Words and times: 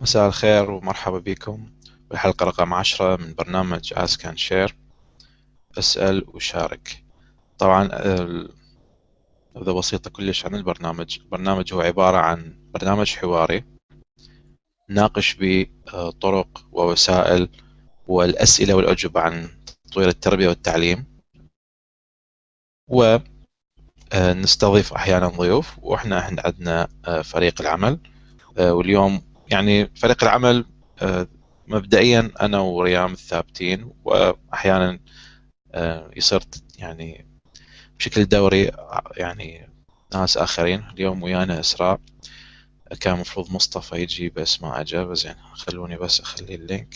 مساء 0.00 0.28
الخير 0.28 0.70
ومرحبا 0.70 1.18
بكم 1.18 1.70
بالحلقة 2.10 2.44
رقم 2.44 2.74
عشرة 2.74 3.16
من 3.16 3.34
برنامج 3.34 3.94
Ask 3.94 4.20
and 4.24 4.38
Share. 4.38 4.72
أسأل 5.78 6.24
وشارك. 6.34 7.04
طبعا 7.58 7.84
نبذة 9.56 9.72
بسيطة 9.72 10.10
كلش 10.10 10.46
عن 10.46 10.54
البرنامج. 10.54 11.18
البرنامج 11.20 11.74
هو 11.74 11.80
عبارة 11.80 12.16
عن 12.16 12.58
برنامج 12.74 13.16
حواري 13.16 13.64
ناقش 14.88 15.34
به 15.34 15.66
طرق 16.20 16.66
ووسائل 16.72 17.48
والأسئلة 18.08 18.74
والأجوبة 18.74 19.20
عن 19.20 19.48
تطوير 19.86 20.08
التربية 20.08 20.48
والتعليم. 20.48 21.04
ونستضيف 24.14 24.92
أحيانا 24.92 25.28
ضيوف 25.28 25.78
وإحنا 25.82 26.20
عندنا 26.44 26.88
فريق 27.22 27.60
العمل. 27.60 27.98
واليوم 28.58 29.22
يعني 29.50 29.86
فريق 29.96 30.24
العمل 30.24 30.64
آه، 31.02 31.28
مبدئيا 31.66 32.32
أنا 32.40 32.58
وريام 32.60 33.12
الثابتين 33.12 33.92
واحيانا 34.04 34.98
آه، 35.74 36.10
يصير 36.16 36.40
يعني 36.78 37.26
بشكل 37.98 38.24
دوري 38.24 38.72
يعني 39.16 39.68
ناس 40.14 40.36
آخرين 40.36 40.84
اليوم 40.94 41.22
ويانا 41.22 41.60
إسراء. 41.60 42.00
كان 43.00 43.14
المفروض 43.14 43.52
مصطفى 43.52 43.96
يجي 43.96 44.28
بس 44.28 44.62
ما 44.62 44.80
اجى 44.80 45.14
زين 45.14 45.34
خلوني 45.54 45.96
بس 45.96 46.20
أخلي 46.20 46.54
ال 46.54 46.61
link. 46.61 46.94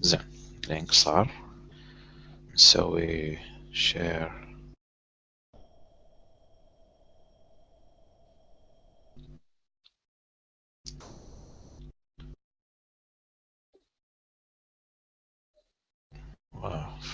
زين 0.00 0.20
ال 0.64 0.70
link 0.70 0.92
صار. 0.92 1.30
نسوي 2.54 3.38
شير 3.72 4.43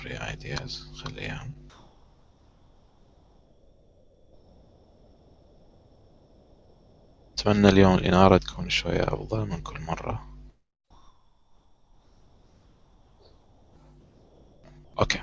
free 0.01 0.19
ideas. 0.34 0.73
خليها. 0.95 1.51
أتمنى 7.34 7.69
اليوم 7.69 7.95
الإنارة 7.95 8.37
تكون 8.37 8.71
شوية 8.71 9.03
أفضل 9.03 9.48
من 9.48 9.62
كل 9.62 9.81
مرة. 9.81 10.37
okay. 14.98 15.22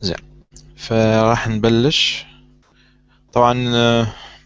زين. 0.00 0.44
فراح 0.76 1.48
نبلش. 1.48 2.26
طبعا 3.32 3.54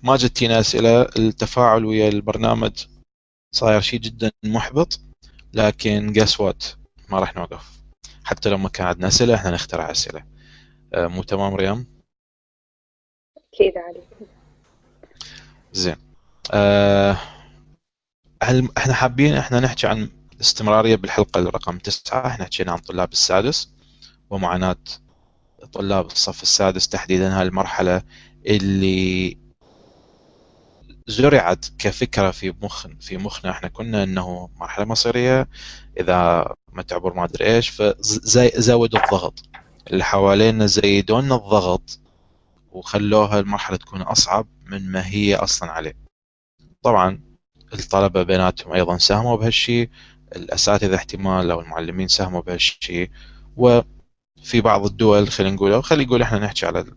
ما 0.03 0.17
جتينا 0.17 0.61
أسئلة 0.61 1.03
التفاعل 1.03 1.84
ويا 1.84 2.09
البرنامج. 2.09 2.87
صاير 3.53 3.81
شيء 3.81 4.01
جدا 4.01 4.31
محبط. 4.45 5.01
لكن 5.57 6.12
guess 6.12 6.41
what 6.41 6.64
ما 7.09 7.19
راح 7.19 7.37
نوقف. 7.37 7.73
حتى 8.25 8.49
لو 8.49 8.59
ما 8.59 8.69
كان 8.69 8.87
عندنا 8.87 9.09
أسئلة 9.09 9.35
إحنا 9.35 9.51
نخترع 9.51 9.91
أسئلة. 9.91 10.25
أه 10.95 11.07
مو 11.07 11.23
تمام 11.23 11.55
ريام؟ 11.55 11.86
أكيد 13.55 13.73
علي 13.77 14.03
زين. 15.73 15.97
أه 16.53 17.17
هل 18.43 18.69
إحنا 18.79 18.95
حابين 18.95 19.34
إحنا 19.34 19.61
نحكي 19.61 19.87
عن 19.87 20.09
الاستمرارية 20.34 20.97
بالحلقة 20.97 21.41
الرقم 21.41 21.79
تسعة؟ 21.79 22.27
إحنا 22.27 22.45
حكينا 22.45 22.73
عن 22.73 22.79
طلاب 22.79 23.12
السادس 23.12 23.71
ومعاناة 24.31 24.77
طلاب 25.73 26.07
الصف 26.07 26.43
السادس 26.43 26.89
تحديدا 26.89 27.39
هاي 27.39 27.43
المرحله 27.47 28.03
اللي 28.47 29.39
زرعت 31.07 31.67
كفكرة 31.79 32.31
في 32.31 32.55
مخ 32.62 32.87
في 33.01 33.17
مخنا. 33.19 33.51
إحنا 33.51 33.69
كنا 33.69 34.03
انه 34.03 34.49
مرحلة 34.56 34.84
مصيرية 34.84 35.49
اذا 36.00 36.47
ما 36.72 36.83
تعبر 36.83 37.15
ما 37.15 37.25
ادري 37.25 37.55
إيش 37.56 37.69
فزودوا 37.69 39.00
الضغط. 39.05 39.43
اللي 39.91 40.05
حوالينا 40.05 40.66
زيدوا 40.66 41.21
لنا 41.21 41.34
الضغط 41.34 41.99
وخلوها 42.72 43.41
المرحلة 43.41 43.77
تكون 43.77 44.03
أصعب 44.03 44.47
من 44.66 44.91
ما 44.91 45.06
هي 45.06 45.34
أصلا 45.34 45.71
عليه. 45.71 45.97
طبعا 46.83 47.21
الطلبة 47.75 48.22
بيناتهم 48.22 48.72
أيضا 48.72 48.99
ساهموا 48.99 49.37
بهالشيء 49.37 49.91
الأساتذة 50.37 50.95
احتمال 50.95 51.50
أو 51.50 51.61
المعلمين 51.61 52.09
ساهموا 52.09 52.41
بهالشيء 52.41 53.11
وفي 53.56 54.61
بعض 54.61 54.84
الدول 54.84 55.28
خلينا 55.28 55.55
نقول 55.55 55.84
خلينا 55.84 56.05
نقول 56.06 56.22
إحنا 56.22 56.39
نحكي 56.39 56.66
على 56.66 56.81
ال 56.81 56.95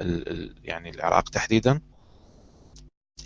ال 0.00 0.54
يعني 0.64 0.90
العراق 0.90 1.28
تحديدا. 1.28 1.80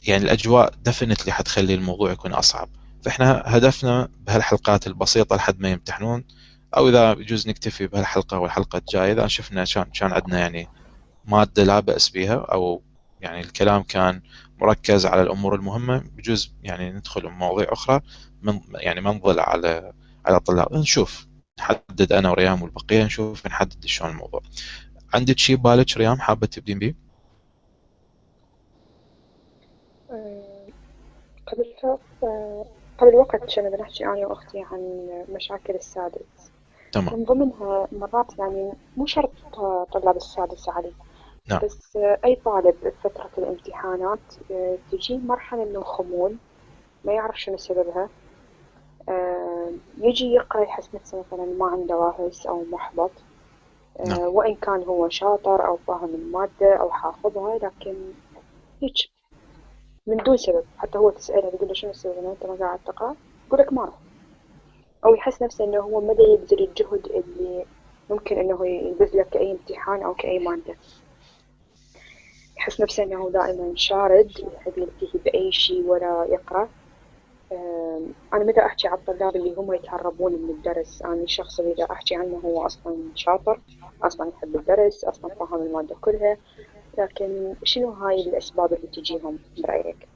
يعني 0.07 0.25
الأجواء 0.25 0.75
دفنتلي 0.85 1.33
حتخلي 1.33 1.75
الموضوع 1.75 2.13
يكون 2.13 2.33
أصعب. 2.33 2.69
فإحنا 3.03 3.43
هدفنا 3.47 4.09
بهالحلقات 4.21 4.87
البسيطة 4.87 5.37
لحد 5.37 5.61
ما 5.61 5.71
يمتحنون 5.71 6.25
أو 6.77 6.89
إذا 6.89 7.13
يجوز 7.13 7.49
نكتفي 7.49 7.87
بهالحلقة 7.87 8.39
والحلقة 8.39 8.79
الجاية 8.79 9.13
إذا 9.13 9.27
شفنا 9.27 9.65
كان 9.65 10.13
عندنا 10.13 10.39
يعني 10.39 10.69
مادة 11.25 11.65
لا 11.65 11.81
بأس 11.81 12.09
بها 12.09 12.35
أو 12.35 12.83
يعني 13.21 13.41
الكلام 13.41 13.83
كان 13.83 14.23
مركز 14.61 15.07
على 15.07 15.23
الأمور 15.23 15.55
المهمة 15.55 15.99
بجوز 15.99 16.55
يعني 16.63 16.93
ندخل 16.93 17.21
بمواضيع 17.21 17.73
أخرى 17.73 18.01
من 18.43 18.61
يعني 18.75 19.01
نظل 19.01 19.41
على 19.41 19.93
على 20.27 20.37
الطلاب. 20.37 20.75
نشوف. 20.75 21.27
نحدد 21.59 22.13
أنا 22.13 22.31
وريام 22.31 22.63
والبقية 22.63 23.05
نشوف 23.05 23.47
نحدد 23.47 23.87
شلون 23.87 24.11
الموضوع. 24.11 24.43
عندك 25.15 25.39
شيء 25.39 25.57
ببالك 25.57 25.97
ريام 25.97 26.21
حابة 26.21 26.47
تبدين 26.47 26.79
به؟ 26.79 26.95
قبل 31.53 31.99
قبل 32.99 33.15
وقت 33.15 33.55
كنا 33.55 33.71
بنحكي 33.71 34.05
أنا 34.07 34.27
وأختي 34.27 34.65
عن 34.73 35.09
مشاكل 35.35 35.75
السادس 35.75 36.53
تمام 36.93 37.15
من 37.19 37.25
ضمنها 37.25 37.89
مرات 37.93 38.39
يعني 38.39 38.73
مو 38.97 39.07
شرط 39.07 39.31
طلاب 39.93 40.17
السادس 40.17 40.69
علي 40.69 40.93
نعم. 41.49 41.61
بس 41.65 41.97
أي 41.97 42.37
طالب 42.45 42.75
بفترة 42.85 43.31
الامتحانات 43.39 44.19
تجي 44.93 45.19
مرحلة 45.19 45.65
من 45.65 45.77
الخمول 45.77 46.37
ما 47.05 47.13
يعرف 47.13 47.41
شنو 47.41 47.57
سببها 47.57 48.09
يجي 49.99 50.33
يقرأ 50.33 50.63
يحس 50.63 50.95
نفسه 50.95 51.19
مثلا 51.19 51.45
ما 51.45 51.67
عنده 51.67 51.97
واهس 51.97 52.47
أو 52.47 52.65
محبط 52.65 53.11
نعم. 54.07 54.21
وإن 54.21 54.55
كان 54.55 54.83
هو 54.83 55.09
شاطر 55.09 55.67
أو 55.67 55.77
فاهم 55.77 56.15
المادة 56.15 56.77
أو 56.77 56.91
حافظها 56.91 57.59
لكن 57.59 57.95
هيك 58.83 58.95
من 60.07 60.17
دون 60.17 60.37
سبب 60.37 60.65
حتى 60.79 60.99
هو 60.99 61.11
تسأله 61.11 61.51
تقول 61.51 61.69
له 61.69 61.75
شنو 61.75 61.91
السبب 61.91 62.19
انه 62.19 62.31
أنت 62.31 62.47
ما 62.47 62.55
قاعد 62.67 62.79
تقرأ 62.87 63.17
يقول 63.47 63.61
لك 63.61 63.73
ما 63.73 63.93
أو 65.05 65.15
يحس 65.15 65.43
نفسه 65.43 65.65
إنه 65.65 65.79
هو 65.79 66.01
ما 66.01 66.13
يبذل 66.13 66.65
الجهد 66.65 67.07
اللي 67.07 67.65
ممكن 68.11 68.39
إنه 68.39 68.67
يبذله 68.67 69.23
كأي 69.23 69.53
امتحان 69.53 70.03
أو 70.03 70.15
كأي 70.15 70.39
مادة. 70.39 70.75
يحس 72.57 72.81
نفسه 72.81 73.03
إنه 73.03 73.31
دائما 73.31 73.73
شارد 73.77 74.31
يحب 74.39 74.79
يلتهي 74.79 75.21
بأي 75.25 75.53
شيء 75.53 75.85
ولا 75.87 76.27
يقرأ. 76.31 76.69
أنا 78.33 78.45
متى 78.45 78.61
أحكي 78.61 78.89
على 78.89 78.99
الطلاب 78.99 79.37
اللي 79.37 79.55
هم 79.55 79.73
يتهربون 79.73 80.33
من 80.33 80.51
الدرس؟ 80.51 81.03
أنا 81.03 81.15
الشخص 81.23 81.61
اللي 81.61 81.73
إذا 81.73 81.85
أحكي 81.91 82.15
عنه 82.15 82.41
هو 82.45 82.67
أصلا 82.67 82.97
شاطر 83.15 83.61
أصلا 84.03 84.29
يحب 84.29 84.57
الدرس 84.57 85.05
أصلا 85.05 85.35
فاهم 85.35 85.63
المادة 85.63 85.97
كلها. 86.01 86.37
لكن 86.99 87.55
شنو 87.65 87.91
هاي 87.93 88.21
الأسباب 88.21 88.73
اللي 88.73 88.87
تجيهم 88.87 89.39
برأيك؟ 89.59 90.09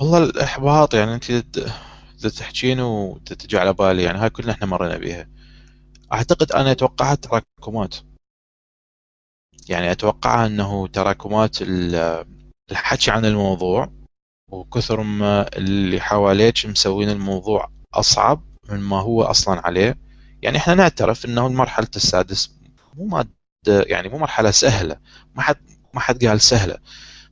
والله 0.00 0.18
الإحباط 0.18 0.94
يعني 0.94 1.14
أنت 1.14 1.32
تحكين 2.38 2.80
وتجي 2.80 3.58
على 3.58 3.72
بالي 3.72 4.02
يعني 4.02 4.18
هاي 4.18 4.30
كلنا 4.30 4.52
إحنا 4.52 4.66
مرينا 4.66 4.96
بيها. 4.96 5.28
أعتقد 6.12 6.52
أنا 6.52 6.70
أتوقعها 6.72 7.14
تراكمات. 7.14 7.96
يعني 9.68 9.92
أتوقعها 9.92 10.46
أنه 10.46 10.86
تراكمات 10.86 11.56
الحكي 12.70 13.10
عن 13.10 13.24
الموضوع 13.24 13.92
وكثر 14.48 15.02
ما 15.02 15.56
اللي 15.56 16.00
حواليك 16.00 16.66
مسوين 16.66 17.08
الموضوع 17.10 17.70
أصعب 17.94 18.42
من 18.70 18.80
ما 18.80 19.00
هو 19.00 19.22
أصلا 19.22 19.66
عليه. 19.66 19.98
يعني 20.42 20.58
إحنا 20.58 20.74
نعترف 20.74 21.24
أنه 21.24 21.48
مرحلة 21.48 21.88
السادس 21.96 22.54
مو 22.96 23.04
مادة 23.06 23.37
يعني 23.68 24.08
مو 24.08 24.18
مرحلة 24.18 24.50
سهلة 24.50 24.96
ما 25.34 25.42
حد 25.42 25.56
ما 25.94 26.00
حد 26.00 26.24
قال 26.24 26.40
سهلة. 26.40 26.78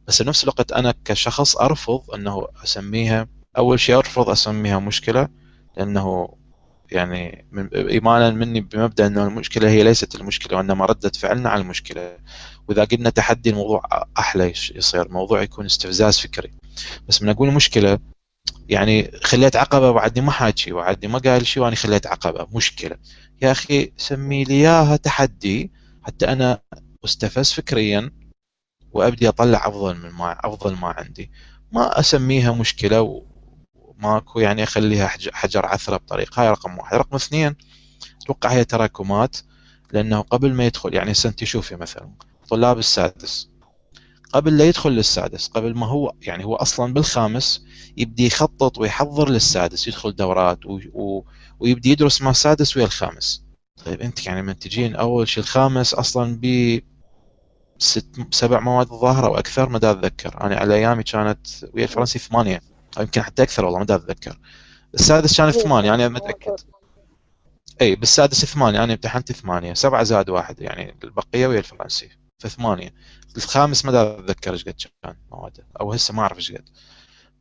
بس 0.08 0.22
بنفس 0.22 0.44
الوقت 0.44 0.72
أنا 0.72 0.94
كشخص 1.04 1.56
أرفض 1.56 2.10
إنه 2.14 2.46
أسميها 2.64 3.28
أول 3.58 3.80
شيء 3.80 3.98
أرفض 3.98 4.30
أسميها 4.30 4.78
مشكلة 4.78 5.28
لأنه 5.76 6.28
يعني 6.90 7.46
من 7.52 7.68
إيمانا 7.74 8.30
مني 8.30 8.60
بمبدأ 8.60 9.06
إنه 9.06 9.24
المشكلة 9.26 9.68
هي 9.68 9.82
ليست 9.82 10.14
المشكلة 10.14 10.56
وإنما 10.58 10.86
ردة 10.86 11.12
فعلنا 11.18 11.48
على 11.48 11.62
المشكلة. 11.62 12.16
وإذا 12.68 12.84
قلنا 12.84 13.10
تحدي 13.10 13.50
الموضوع 13.50 13.82
أحلى 14.18 14.52
يصير 14.74 15.12
موضوع 15.12 15.42
يكون 15.42 15.64
استفزاز 15.64 16.18
فكري. 16.18 16.52
بس 17.08 17.22
من 17.22 17.28
أقول 17.28 17.52
مشكلة 17.52 17.98
يعني 18.68 19.10
خليت 19.24 19.56
عقبة 19.56 19.90
وعدني 19.90 20.26
ما 20.26 20.32
حاكي 20.32 20.72
وعدني 20.72 21.12
ما 21.12 21.18
قال 21.18 21.46
شيء 21.46 21.62
وأنا 21.62 21.76
خليت 21.76 22.06
عقبة 22.06 22.46
مشكلة. 22.54 22.96
يا 23.42 23.52
أخي 23.52 23.92
سمي 23.96 24.44
لي 24.44 24.54
إياها 24.54 24.96
تحدي 24.96 25.70
حتى 26.06 26.32
أنا 26.32 26.60
واستفز 27.02 27.52
فكريا 27.52 28.10
وأبدي 28.92 29.28
أطلع 29.28 29.68
أفضل 29.68 29.96
من 29.96 30.10
ما 30.10 30.46
أفضل 30.46 30.76
ما 30.76 30.88
عندي. 30.88 31.30
ما 31.72 32.00
أسميها 32.00 32.52
مشكلة 32.52 33.22
وماكو 33.74 34.40
يعني 34.40 34.62
أخليها 34.62 35.06
حجر 35.32 35.66
عثرة 35.66 35.96
بطريقة 35.96 36.42
هاي 36.42 36.50
رقم 36.50 36.78
واحد. 36.78 36.96
رقم 36.96 37.16
اثنين 37.16 37.56
أتوقع 38.22 38.52
هي 38.52 38.64
تراكمات 38.64 39.36
لأنه 39.92 40.20
قبل 40.20 40.54
ما 40.54 40.66
يدخل 40.66 40.94
يعني 40.94 41.12
هسه 41.12 41.28
أنت 41.28 41.44
شوفي 41.44 41.76
مثلا 41.76 42.10
طلاب 42.48 42.78
السادس 42.78 43.50
قبل 44.32 44.58
لا 44.58 44.64
يدخل 44.64 44.90
للسادس 44.90 45.48
قبل 45.48 45.74
ما 45.74 45.86
هو 45.86 46.12
يعني 46.22 46.44
هو 46.44 46.54
أصلا 46.56 46.94
بالخامس 46.94 47.64
يبدي 47.96 48.26
يخطط 48.26 48.78
ويحضر 48.78 49.28
للسادس 49.28 49.88
يدخل 49.88 50.16
دورات 50.16 50.66
و... 50.66 50.80
و... 50.94 51.24
ويبدي 51.60 51.90
يدرس 51.90 52.22
مع 52.22 52.30
السادس 52.30 52.76
ويا 52.76 52.84
الخامس. 52.84 53.45
طيب 53.84 54.00
انت 54.00 54.26
يعني 54.26 54.42
من 54.42 54.58
تجين 54.58 54.96
أول 54.96 55.28
شيء 55.28 55.42
الخامس 55.42 55.94
أصلا 55.94 56.38
ب 56.42 56.80
ست 57.78 58.06
سبع 58.30 58.60
مواد 58.60 58.92
الظاهرة 58.92 59.26
أو 59.26 59.38
أكثر 59.38 59.68
ما 59.68 59.76
أتذكر. 59.76 60.40
أنا 60.40 60.56
على 60.56 60.74
أيامي 60.74 61.02
كانت 61.02 61.46
ويا 61.74 61.84
الفرنسي 61.84 62.18
ثمانية. 62.18 62.60
أو 62.98 63.02
يمكن 63.02 63.22
حتى 63.22 63.42
أكثر 63.42 63.64
والله 63.64 63.78
ما 63.78 63.84
أتذكر. 63.84 64.38
السادس 64.94 65.36
كان 65.36 65.50
ثمانية 65.50 65.94
أنا 65.94 66.08
متاكد 66.08 66.56
إي 67.80 67.96
بالسادس 67.96 68.44
ثمانية 68.44 68.84
أنا 68.84 68.92
امتحنت 68.92 69.32
ثمانية. 69.32 69.74
سبعة 69.74 70.02
زائد 70.02 70.30
واحد 70.30 70.60
يعني 70.60 70.96
البقية 71.04 71.46
ويا 71.46 71.58
الفرنسي. 71.58 72.10
فثمانية. 72.38 72.94
الخامس 73.36 73.84
ما 73.84 74.02
أتذكر 74.02 74.52
إيش 74.52 74.64
قد 74.64 74.74
كان 75.02 75.16
مواده 75.32 75.66
أو 75.80 75.92
هسه 75.92 76.14
ما 76.14 76.22
أعرف 76.22 76.36
إيش 76.36 76.52
قد. 76.52 76.68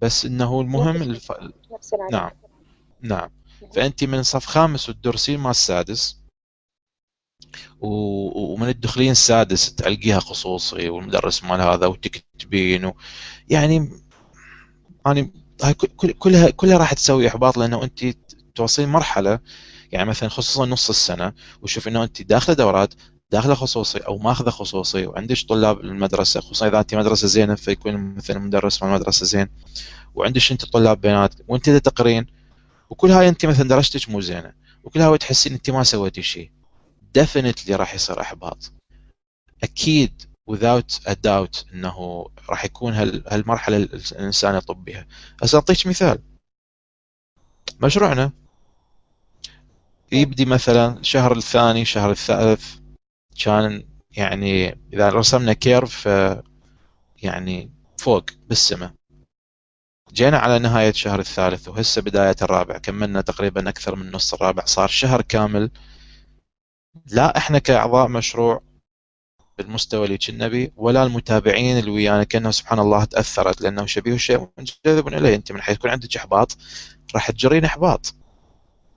بس 0.02 0.26
إنه 0.26 0.62
المهم 0.62 1.02
الف... 1.02 1.32
نعم. 2.12 2.32
نعم. 3.02 3.30
فانت 3.76 4.04
من 4.04 4.24
صف 4.24 4.46
خامس 4.46 4.90
وتدرسين 4.90 5.40
مع 5.40 5.52
السادس. 5.52 6.25
ومن 7.82 8.70
الدخلين 8.70 9.12
السادس 9.12 9.76
تعلقيها 9.76 10.20
خصوصي 10.20 10.90
والمدرس 10.90 11.44
مال 11.44 11.62
هذا 11.62 11.88
وتكتبين 11.88 12.86
و... 12.86 12.96
يعني 13.50 13.90
يعني 15.06 15.32
هاي 15.64 15.74
كلها 16.20 16.50
كلها 16.50 16.78
راح 16.78 16.94
تسوي 16.94 17.28
إحباط 17.28 17.58
لأنه 17.58 17.84
أنت 17.84 18.06
توصلين 18.56 18.90
مرحلة. 18.90 19.40
يعني 19.92 20.10
مثلا 20.10 20.30
خصوصا 20.30 20.66
نص 20.66 20.90
السنة 20.90 21.34
وشوف 21.62 21.88
إنه 21.88 22.04
أنت 22.04 22.22
داخلة 22.22 22.56
دورات 22.56 22.94
داخلة 23.32 23.54
خصوصي 23.54 24.00
أو 24.00 24.18
ماخذة 24.18 24.50
خصوصي 24.50 25.06
وعندك 25.06 25.38
طلاب 25.50 25.80
المدرسة 25.80 26.42
خصوصا 26.42 26.68
إذا 26.68 26.80
أنت 26.80 26.96
مدرسة 26.96 27.28
زينة 27.28 27.56
فيكون 27.56 28.16
مثلا 28.16 28.40
مدرس 28.40 28.84
مال 28.84 28.92
المدرسة 28.92 29.26
زين 29.26 29.48
وعندك 30.16 30.52
أنت 30.52 30.66
طلاب 30.66 31.02
بنات 31.02 31.34
وأنت 31.48 31.70
تقرين. 31.70 32.26
وكل 32.90 33.12
هاي 33.12 33.30
أنت 33.30 33.46
مثلا 33.46 33.68
درجتك 33.68 34.10
مو 34.10 34.22
زينة. 34.22 34.54
وكل 34.84 35.02
هاي 35.02 35.18
تحسين 35.18 35.54
أنت 35.54 35.70
ما 35.70 35.84
سويتي 35.84 36.22
شيء. 36.22 36.52
definitely 37.16 37.76
راح 37.76 37.94
يصير 37.94 38.22
إحباط. 38.22 38.72
أكيد 39.64 40.22
without 40.52 41.08
a 41.08 41.16
doubt 41.28 41.74
إنه 41.74 42.28
راح 42.50 42.66
يكون 42.66 42.94
هالمرحلة 42.94 43.78
الإنسان 43.78 44.56
يطب 44.56 44.86
بها. 44.86 45.08
هسه 45.44 45.56
أعطيك 45.56 45.88
مثال. 45.88 46.20
مشروعنا. 47.80 48.32
يبدي 50.12 50.46
مثلا 50.46 50.98
الشهر 50.98 51.38
الثاني 51.38 51.82
الشهر 51.82 52.12
الثالث. 52.12 52.76
كان 53.44 53.84
يعني 54.18 54.80
إذا 54.94 55.10
رسمنا 55.10 55.54
curve 55.54 56.06
يعني 57.24 57.72
فوق 57.98 58.26
بالسماء. 58.48 58.94
جينا 60.14 60.38
على 60.38 60.60
نهاية 60.60 60.90
الشهر 60.90 61.20
الثالث 61.20 61.68
وهسه 61.68 62.02
بداية 62.02 62.36
الرابع. 62.42 62.78
كملنا 62.78 63.22
تقريبا 63.22 63.70
أكثر 63.70 63.96
من 63.96 64.12
نص 64.12 64.34
الرابع. 64.34 64.66
صار 64.66 64.88
شهر 64.88 65.22
كامل 65.22 65.72
لا 67.12 67.38
إحنا 67.38 67.60
كأعضاء 67.60 68.08
مشروع 68.08 68.62
بالمستوى 69.58 70.06
اللي 70.06 70.18
كنا 70.18 70.48
به 70.48 70.72
ولا 70.76 71.04
المتابعين 71.04 71.78
اللي 71.78 71.92
ويانا 71.92 72.24
كأنه 72.24 72.52
سبحان 72.52 72.80
الله 72.80 73.04
تأثرت 73.04 73.62
لأنه 73.62 73.86
شبيه 73.86 74.14
الشيء 74.14 74.48
منجذب 74.58 75.08
إليه. 75.08 75.36
أنت 75.36 75.52
من 75.52 75.62
حيث 75.62 75.76
يكون 75.76 75.90
عندك 75.90 76.18
إحباط 76.18 76.58
راح 77.16 77.32
تجرين 77.32 77.66
إحباط. 77.66 78.14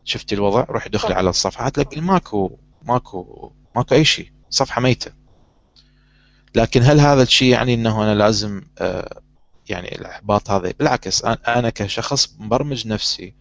شفتي 0.05 0.35
الوضع؟ 0.35 0.65
روح 0.71 0.89
دخلي 0.89 1.15
على 1.15 1.31
الصفحه 1.31 1.69
تلاقي 1.69 2.01
ماكو 2.01 2.59
ماكو 2.83 3.53
ماكو 3.77 3.95
أي 3.95 4.05
شيء. 4.05 4.33
صفحة 4.51 4.81
ميتة. 4.81 5.13
لكن 6.55 6.83
هل 6.83 7.01
هذا 7.01 7.23
الشيء 7.23 7.53
يعني 7.53 7.75
إنه 7.75 8.03
أنا 8.05 8.15
لازم 8.15 8.63
آه 8.79 9.21
يعني 9.69 9.95
الإحباط 9.95 10.51
هذا؟ 10.51 10.73
بالعكس 10.79 11.25
أنا 11.25 11.71
كشخص 11.71 12.35
مبرمج 12.39 12.87
نفسي 12.87 13.35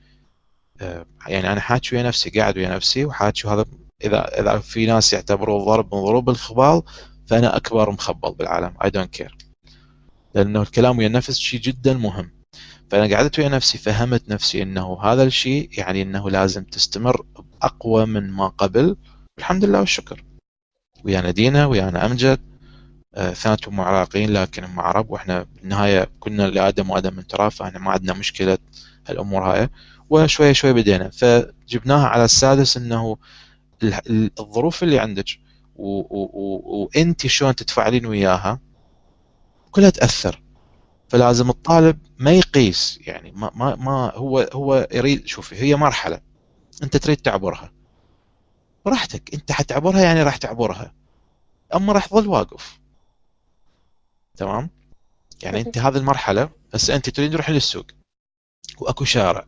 آه 0.81 1.05
يعني 1.27 1.51
أنا 1.51 1.59
حاكي 1.59 1.95
ويا 1.95 2.03
نفسي 2.03 2.29
قاعد 2.29 2.57
ويا 2.57 2.69
نفسي 2.75 3.05
وحاكي 3.05 3.47
هذا 3.47 3.65
إذا 4.03 4.39
إذا 4.41 4.59
في 4.59 4.85
ناس 4.85 5.13
يعتبروه 5.13 5.65
ضرب 5.65 5.95
من 5.95 6.01
ضروب 6.01 6.29
الخبال 6.29 6.81
فأنا 7.27 7.57
أكبر 7.57 7.91
مخبل 7.91 8.31
بالعالم. 8.31 8.73
I 8.83 8.89
don't 8.89 9.13
care 9.13 9.37
لأنه 10.35 10.61
الكلام 10.61 10.97
ويا 10.97 11.07
النفس 11.07 11.37
شيء 11.37 11.59
جدا 11.59 11.93
مهم. 11.93 12.31
فأنا 12.91 13.15
قعدت 13.15 13.39
ويا 13.39 13.49
نفسي 13.49 13.77
فهمت 13.77 14.29
نفسي 14.29 14.61
إنه 14.63 15.01
هذا 15.03 15.23
الشيء 15.23 15.69
يعني 15.77 16.01
إنه 16.01 16.29
لازم 16.29 16.63
تستمر 16.63 17.25
اقوى 17.61 18.05
من 18.05 18.31
ما 18.31 18.47
قبل. 18.47 18.95
الحمد 19.39 19.65
لله 19.65 19.79
والشكر. 19.79 20.23
ويانا 21.03 21.31
دينا 21.31 21.65
ويانا 21.65 22.05
أمجد. 22.05 22.39
آه 23.15 23.33
ثانتهم 23.33 23.81
عراقيين 23.81 24.33
لكن 24.33 24.63
هم 24.63 24.79
عرب 24.79 25.09
وإحنا 25.09 25.45
بالنهاية 25.55 26.09
كنا 26.19 26.43
لآدم 26.47 26.89
وآدم 26.89 27.15
من 27.15 27.27
تراب 27.27 27.51
فإحنا 27.51 27.79
ما 27.79 27.91
عندنا 27.91 28.13
مشكلة 28.13 28.57
هالامور 29.07 29.43
هاي. 29.43 29.69
وشوي 30.09 30.53
شوي 30.53 30.73
بدينا. 30.73 31.09
فجبناها 31.09 32.07
على 32.07 32.25
السادس 32.25 32.77
إنه 32.77 33.17
الظروف 34.39 34.83
اللي 34.83 34.99
عندك 34.99 35.25
وأنت 35.75 37.27
شلون 37.27 37.55
تتفاعلين 37.55 38.05
وياها 38.05 38.59
كلها 39.71 39.89
تأثر. 39.89 40.43
فلازم 41.09 41.49
الطالب 41.49 41.99
ما 42.19 42.31
يقيس 42.31 42.99
يعني 43.01 43.31
ما 43.31 43.51
ما, 43.55 43.75
ما 43.75 44.11
هو 44.15 44.49
هو 44.53 44.87
يريد 44.91 45.27
شوفي 45.27 45.55
هي 45.55 45.75
مرحلة 45.75 46.21
أنت 46.83 46.97
تريد 46.97 47.17
تعبرها. 47.17 47.71
براحتك 48.85 49.33
أنت 49.33 49.51
حتعبرها 49.51 50.01
يعني 50.01 50.23
راح 50.23 50.37
تعبرها. 50.37 50.93
أما 51.75 51.93
راح 51.93 52.05
تظل 52.05 52.27
واقف. 52.27 52.79
تمام؟ 54.37 54.69
يعني 55.43 55.61
أنت 55.61 55.77
هذه 55.77 55.97
المرحلة 55.97 56.49
هسه 56.73 56.95
أنت 56.95 57.09
تريد 57.09 57.31
تروح 57.31 57.49
للسوق 57.49 57.85
وأكو 58.79 59.05
شارع. 59.05 59.47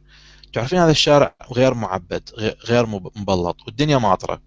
تعرفين 0.53 0.79
هذا 0.79 0.91
الشارع 0.91 1.35
غير 1.51 1.73
معبد 1.73 2.29
غير 2.65 2.85
مبلط 3.15 3.57
والدنيا 3.67 3.97
ماطره 3.97 4.41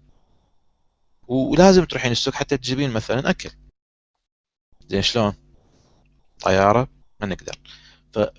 ولازم 1.27 1.85
تروحين 1.85 2.11
السوق 2.11 2.33
حتى 2.33 2.57
تجيبين 2.57 2.91
مثلا 2.91 3.29
أكل. 3.29 3.49
زين 4.87 5.01
شلون؟ 5.01 5.33
طيارة 6.41 6.87
ما 7.19 7.27
نقدر. 7.27 7.59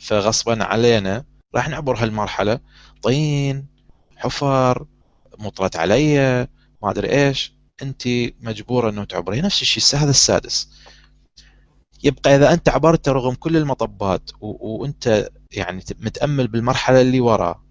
فغصبا 0.00 0.64
علينا 0.64 1.24
راح 1.54 1.68
نعبر 1.68 1.96
هالمرحلة. 1.96 2.60
طين 3.02 3.66
حفر 4.16 4.86
مطرت 5.38 5.76
علي 5.76 6.18
ما 6.82 6.90
أدري 6.90 7.26
إيش. 7.26 7.52
انت 7.82 8.02
مجبورة 8.40 8.90
إنه 8.90 9.04
تعبري 9.04 9.40
نفس 9.40 9.62
الشيء 9.62 10.00
هذا 10.00 10.10
السادس. 10.10 10.68
يبقى 12.04 12.36
إذا 12.36 12.52
أنت 12.52 12.68
عبرت 12.68 13.08
رغم 13.08 13.34
كل 13.34 13.56
المطبات. 13.56 14.30
وانت 14.40 15.28
يعني 15.52 15.82
متأمل 16.00 16.48
بالمرحلة 16.48 17.00
اللي 17.00 17.20
وراه 17.20 17.64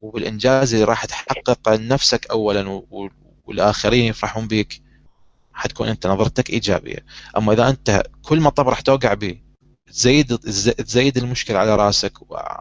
وبالانجاز 0.00 0.74
اللي 0.74 0.84
راح 0.84 1.04
تحققه 1.04 1.74
لنفسك 1.74 2.26
اولا. 2.30 2.82
والآخرين 3.44 4.04
يفرحون 4.04 4.48
بك 4.48 4.80
حتكون 5.52 5.88
أنت 5.88 6.06
نظرتك 6.06 6.50
إيجابية 6.50 7.04
أما 7.36 7.52
إذا 7.52 7.68
أنت 7.68 8.02
كل 8.22 8.40
مطب 8.40 8.68
راح 8.68 8.80
توقع 8.80 9.14
به 9.14 9.40
تزيد 9.86 10.38
تزيد 10.38 11.16
المشكلة 11.16 11.58
على 11.58 11.76
رأسك 11.76 12.12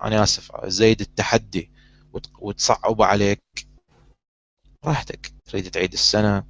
أنا 0.03 0.23
آسف 0.23 0.51
تزيد 0.51 1.01
التحدي 1.01 1.71
وتصعب 2.39 3.01
عليك 3.01 3.41
راحتك 4.85 5.33
تريد 5.45 5.71
تعيد 5.71 5.93
السنة 5.93 6.43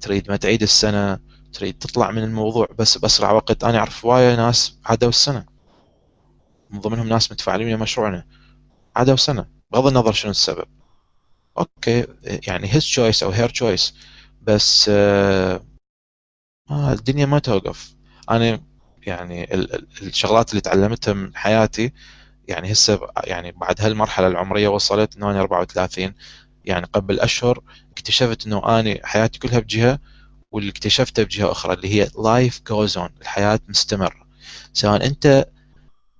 تريد 0.00 0.30
ما 0.30 0.36
تعيد 0.36 0.62
السنة 0.62 1.18
تريد 1.58 1.78
تطلع 1.78 2.10
من 2.10 2.22
الموضوع 2.22 2.68
بس 2.78 2.98
بأسرع 2.98 3.30
وقت. 3.32 3.64
أنا 3.64 3.78
أعرف 3.78 4.04
وايد 4.04 4.38
ناس 4.38 4.78
عادوا 4.84 5.08
السنة. 5.08 5.46
من 6.70 6.80
ضمنهم 6.80 7.08
ناس 7.08 7.32
متفاعلين 7.32 7.66
ويا 7.66 7.76
مشروعنا. 7.76 8.26
عادوا 8.96 9.16
سنة. 9.16 9.46
بغض 9.72 9.86
النظر 9.86 10.12
شنو 10.12 10.30
السبب. 10.30 10.68
okay 11.58 12.06
يعني 12.22 12.74
his 12.74 12.82
choice 12.82 13.22
or 13.22 13.30
her 13.30 13.48
choice 13.48 13.94
بس 14.42 14.88
آه 14.88 15.60
الدنيا 16.70 17.26
ما 17.26 17.38
توقف. 17.38 17.94
أنا 18.30 18.60
يعني 19.06 19.54
الشغلات 20.02 20.50
اللي 20.50 20.60
تعلمتها 20.60 21.14
من 21.14 21.36
حياتي 21.36 21.92
يعني 22.48 22.72
هسه 22.72 23.00
يعني 23.24 23.52
بعد 23.52 23.80
هالمرحلة 23.80 24.26
العمرية 24.26 24.68
وصلت 24.68 25.16
إنه 25.16 25.30
أنا 25.30 25.40
34 25.40 26.14
يعني 26.64 26.86
قبل 26.86 27.20
أشهر 27.20 27.62
اكتشفت 27.92 28.46
إنه 28.46 28.80
أنا 28.80 29.06
حياتي 29.06 29.38
كلها 29.38 29.58
بجهة 29.58 29.98
واللي 30.56 30.70
اكتشفته 30.70 31.22
بجهة 31.22 31.52
أخرى 31.52 31.74
اللي 31.74 31.88
هي 31.94 32.08
life 32.24 32.62
goes 32.68 32.98
on 32.98 33.08
الحياة 33.20 33.60
مستمرة. 33.68 34.26
سواء 34.72 35.06
أنت 35.06 35.48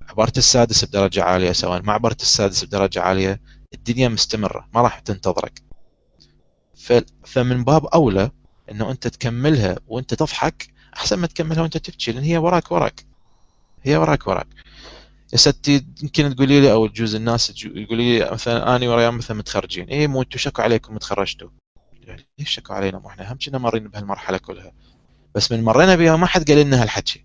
عبرت 0.09 0.39
السادس 0.39 0.85
بدرجة 0.85 1.23
عالية 1.25 1.53
سواء 1.53 1.83
ما 1.83 1.93
عبرت 1.93 2.23
السادس 2.23 2.65
بدرجة 2.65 3.01
عالية 3.01 3.41
الدنيا 3.75 4.09
مستمرة 4.09 4.69
ما 4.75 4.81
راح 4.81 4.99
تنتظرك. 4.99 5.63
فمن 7.25 7.65
باب 7.65 7.87
أولى 7.87 8.31
إنه 8.71 8.91
أنت 8.91 9.09
تكملها 9.09 9.79
وأنت 9.89 10.15
تضحك 10.15 10.69
أحسن 10.97 11.19
ما 11.19 11.27
تكملها 11.27 11.63
وأنت 11.63 11.77
تبكي 11.77 12.13
لأن 12.13 12.23
هي 12.23 12.39
وراك 12.39 12.73
وراك. 12.73 13.07
هي 13.83 13.97
وراك 13.97 14.27
وراك. 14.27 14.49
يا 15.33 15.39
ستي 15.39 15.87
يمكن 16.03 16.37
تقولي 16.37 16.61
لي 16.61 16.73
أو 16.73 16.87
تجوز 16.87 17.15
الناس 17.15 17.65
يقولي 17.65 18.19
لي 18.19 18.31
مثلا 18.31 18.77
اني 18.77 18.89
ورايا 18.89 19.11
مثلا 19.11 19.37
متخرجين. 19.37 19.89
اي 19.89 20.07
مو 20.07 20.23
أنتم 20.23 20.39
شكوا 20.39 20.65
عليكم 20.65 20.99
تخرجتوا. 20.99 21.49
يعني 22.07 22.29
ليش 22.39 22.51
شكوا 22.51 22.75
علينا؟ 22.75 22.99
مو 22.99 23.09
إحنا 23.09 23.33
هم 23.33 23.39
كنا 23.47 23.59
مارين 23.59 23.89
بهالمرحلة 23.89 24.39
كلها. 24.39 24.73
بس 25.35 25.53
من 25.53 25.65
مرينا 25.65 25.97
بها 25.97 26.17
ما 26.17 26.27
حد 26.27 26.51
قال 26.51 26.59
لنا 26.59 26.83
هالحكي 26.83 27.25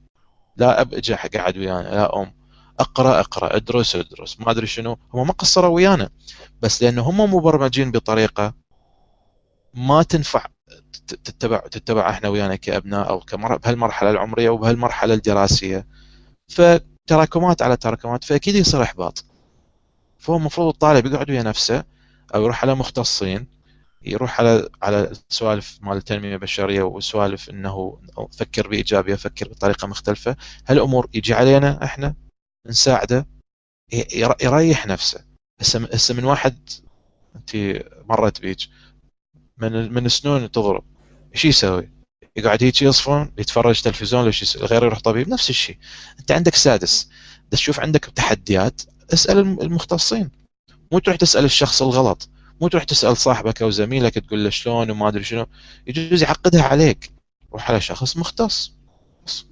لا 0.57 0.81
أب 0.81 0.93
اجى 0.93 1.13
قاعد 1.13 1.57
ويانا 1.57 1.88
لا 1.88 2.21
أم. 2.21 2.33
أقرأ 2.79 3.19
أقرأ 3.19 3.55
ادرس 3.55 3.95
ادرس. 3.95 4.39
ما 4.39 4.51
أدري 4.51 4.67
شنو. 4.67 4.97
هم 5.13 5.27
ما 5.27 5.33
قصروا 5.33 5.75
ويانا. 5.75 6.09
بس 6.61 6.83
لأنه 6.83 7.01
هم 7.01 7.33
مبرمجين 7.33 7.91
بطريقة 7.91 8.53
ما 9.73 10.03
تنفع 10.03 10.45
تتبع 11.07 11.57
تتبع 11.57 12.09
إحنا 12.09 12.29
ويانا 12.29 12.55
كأبناء 12.55 13.09
أو 13.09 13.19
كمر... 13.19 13.57
بهالمرحلة 13.57 14.09
العمرية 14.11 14.50
وبهالمرحلة 14.50 15.13
الدراسية. 15.13 15.88
فتراكمات 16.50 17.61
على 17.61 17.77
تراكمات. 17.77 18.23
فأكيد 18.23 18.55
يصير 18.55 18.83
إحباط. 18.83 19.25
فهو 20.19 20.38
المفروض 20.38 20.67
الطالب 20.67 21.05
يقعد 21.05 21.29
ويا 21.29 21.43
نفسه 21.43 21.83
أو 22.35 22.43
يروح 22.43 22.63
على 22.63 22.75
مختصين. 22.75 23.47
يروح 24.03 24.39
على 24.39 24.70
على 24.81 25.12
سوالف 25.29 25.79
مال 25.81 25.98
التنمية 25.98 26.34
البشرية 26.34 26.84
وسوالف 26.84 27.50
إنه 27.50 28.01
فكر 28.38 28.67
بإيجابية 28.67 29.15
فكر 29.15 29.48
بطريقة 29.48 29.88
مختلفة. 29.88 30.36
هالأمور 30.67 31.10
يجي 31.13 31.34
علينا 31.34 31.84
إحنا 31.84 32.15
نساعده 32.67 33.27
يريح 34.41 34.88
نفسه. 34.88 35.25
هسه 35.62 35.89
هسه 35.93 36.13
من 36.13 36.24
واحد 36.24 36.70
أنت 37.36 37.55
مرت 38.10 38.41
بيج 38.41 38.67
من 39.58 39.93
من 39.93 40.10
سنون 40.10 40.51
تضرب 40.51 40.84
إيش 41.36 41.46
يسوي؟ 41.46 41.89
يقعد 42.36 42.63
هيك 42.63 42.81
يصفن 42.81 43.31
يتفرج 43.38 43.81
تلفزيون 43.81 44.27
يسوي 44.27 44.63
غير 44.63 44.84
يروح 44.84 45.00
طبيب؟ 45.00 45.29
نفس 45.29 45.50
الشيء. 45.50 45.77
أنت 46.20 46.31
عندك 46.31 46.55
سادس. 46.55 47.10
تشوف 47.51 47.79
عندك 47.79 48.05
تحديات 48.05 48.81
اسأل 49.13 49.38
المختصين. 49.38 50.31
مو 50.91 51.00
تروح 51.00 51.17
تسأل 51.17 51.46
الشخص 51.46 51.81
الغلط. 51.81 52.29
مو 52.62 52.68
تروح 52.68 52.84
تسأل 52.84 53.18
صاحبك 53.18 53.62
أو 53.62 53.70
زميلك 53.70 54.13
تقول 54.13 54.44
له 54.44 54.50
شلون 54.50 54.91
وما 54.91 55.08
أدري 55.08 55.24
شنو 55.24 55.48
يجوز 55.88 56.24
يعقدها 56.24 56.63
عليك. 56.63 57.13
روح 57.53 57.72
على 57.72 57.82
شخص 57.82 58.18
مختص. 58.18 58.75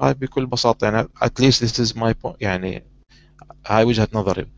هاي 0.01 0.13
بكل 0.13 0.45
بساطة 0.45 0.85
يعني 0.85 1.07
this 1.39 1.87
is 1.87 1.93
my 1.95 2.13
point 2.23 2.35
يعني 2.41 2.83
هاي 3.67 3.83
وجهة 3.83 4.07
نظري. 4.13 4.51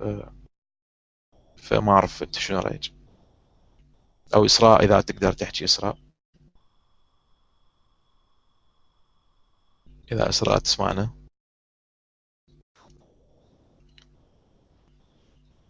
أه، 0.00 0.32
فما 1.56 1.92
أعرف 1.92 2.22
أنت 2.22 2.38
شنو 2.38 2.58
رأيك. 2.58 2.92
أو 4.34 4.44
إسراء 4.44 4.84
إذا 4.84 5.00
تقدر 5.00 5.32
تحكي 5.32 5.64
إسراء. 5.64 5.98
إذا 10.12 10.28
إسراء 10.28 10.58
تسمعنا. 10.58 11.10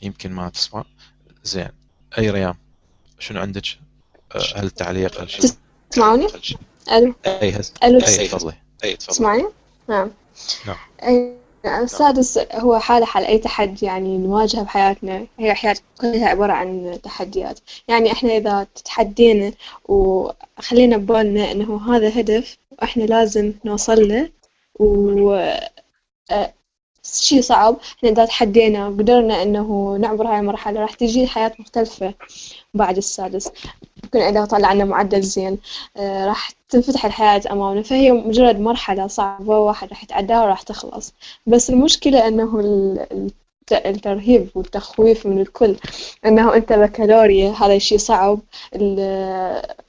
يمكن 0.02 0.32
ما 0.32 0.48
تسمع. 0.48 0.84
زين. 1.42 1.87
أي 2.18 2.30
ريام؟ 2.30 2.54
شنو 3.18 3.40
عندك؟ 3.40 3.64
أه، 4.34 4.42
هل 4.56 4.70
تعليق 4.70 5.20
هل 5.20 5.30
شيء 5.30 5.50
تسمعوني؟ 5.90 6.26
ألو؟ 6.92 7.14
أي 7.26 7.50
هز 7.50 7.72
ألو؟ 7.84 7.98
أي 7.98 8.28
تفضلي. 8.28 8.54
أي 8.84 8.96
تفضلي. 8.96 9.14
تسمعني 9.14 9.44
نعم. 9.88 10.10
نعم. 10.66 10.76
أي 11.02 11.34
السادس 11.64 12.38
هو 12.52 12.78
حالة 12.78 13.06
حال 13.06 13.24
أي 13.24 13.38
تحدي 13.38 13.86
يعني 13.86 14.18
نواجهه 14.18 14.62
بحياتنا. 14.62 15.26
هي 15.38 15.54
حياة 15.54 15.76
كلها 16.00 16.28
عبارة 16.28 16.52
عن 16.52 16.98
تحديات. 17.02 17.60
يعني 17.88 18.12
إحنا 18.12 18.36
إذا 18.36 18.66
تحدينا 18.84 19.52
وخلينا 19.84 20.96
ببالنا 20.96 21.52
إنه 21.52 21.96
هذا 21.96 22.20
هدف 22.20 22.58
وإحنا 22.70 23.02
لازم 23.02 23.52
نوصل 23.64 24.08
له 24.08 24.30
و 24.80 25.50
شيء 27.12 27.40
صعب. 27.40 27.76
إحنا 27.98 28.10
إذا 28.10 28.24
تحدينا 28.24 28.88
وقدرنا 28.88 29.42
إنه 29.42 29.96
نعبر 30.00 30.26
هاي 30.26 30.38
المرحلة 30.38 30.80
راح 30.80 30.94
تجي 30.94 31.26
حياة 31.26 31.52
مختلفة 31.58 32.14
بعد 32.74 32.96
السادس. 32.96 33.50
ممكن 34.04 34.20
إذا 34.20 34.44
طلعنا 34.44 34.84
معدل 34.84 35.22
زين 35.22 35.58
آه، 35.96 36.26
راح 36.26 36.50
تنفتح 36.68 37.04
الحياة 37.04 37.42
أمامنا. 37.50 37.82
فهي 37.82 38.12
مجرد 38.12 38.60
مرحلة 38.60 39.06
صعبة 39.06 39.58
واحد 39.58 39.88
راح 39.88 40.04
يتعداها 40.04 40.42
وراح 40.42 40.62
تخلص. 40.62 41.14
بس 41.46 41.70
المشكلة 41.70 42.28
أنه 42.28 42.60
الترهيب 43.72 44.48
والتخويف 44.54 45.26
من 45.26 45.40
الكل. 45.40 45.76
إنه 46.26 46.54
أنت 46.54 46.72
بكالوريا 46.72 47.50
هذا 47.50 47.78
شيء 47.78 47.98
صعب. 47.98 48.40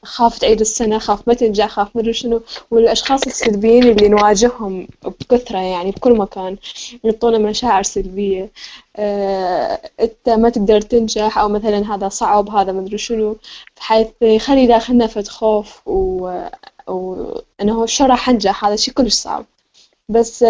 خاف 0.03 0.37
تعيد 0.37 0.59
السنة 0.59 0.99
خاف 0.99 1.27
ما 1.27 1.33
تنجح 1.33 1.67
خاف 1.67 1.95
مدري 1.95 2.13
شنو. 2.13 2.41
والأشخاص 2.71 3.27
السلبيين 3.27 3.83
اللي 3.83 4.09
نواجههم 4.09 4.87
بكثرة 5.03 5.59
يعني 5.59 5.91
بكل 5.91 6.17
مكان 6.17 6.57
يعطونا 7.03 7.37
مشاعر 7.37 7.83
سلبية. 7.83 8.49
آه 8.95 9.79
أنت 9.99 10.29
ما 10.29 10.49
تقدر 10.49 10.81
تنجح 10.81 11.37
أو 11.37 11.49
مثلا 11.49 11.95
هذا 11.95 12.09
صعب 12.09 12.49
هذا 12.49 12.71
مدري 12.71 12.97
شنو. 12.97 13.37
بحيث 13.77 14.07
يخلي 14.21 14.67
داخلنا 14.67 15.07
فد 15.07 15.27
خوف 15.27 15.87
و 15.87 16.31
وانه 16.87 17.85
شو 17.85 18.05
راح 18.05 18.29
أنجح؟ 18.29 18.65
هذا 18.65 18.75
شيء 18.75 18.93
كلش 18.93 19.13
صعب. 19.13 19.45
بس 20.09 20.45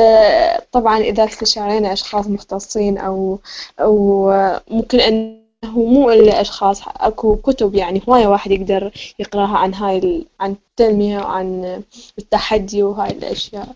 طبعا 0.71 0.97
إذا 0.99 1.25
استشارينا 1.25 1.93
أشخاص 1.93 2.27
مختصين 2.27 2.97
أو 2.97 3.39
أو 3.79 4.29
ممكن 4.71 4.99
أنه 4.99 5.39
مو 5.65 6.11
إلا 6.11 6.41
أشخاص 6.41 6.81
أكو 6.87 7.35
كتب 7.35 7.75
يعني 7.75 8.01
هواية 8.09 8.27
واحد 8.27 8.51
يقدر 8.51 8.91
يقراها 9.19 9.57
عن 9.57 9.73
هاي 9.73 10.25
عن 10.39 10.51
التنمية 10.51 11.19
وعن 11.19 11.81
التحدي 12.19 12.83
وهاي 12.83 13.11
الأشياء. 13.11 13.67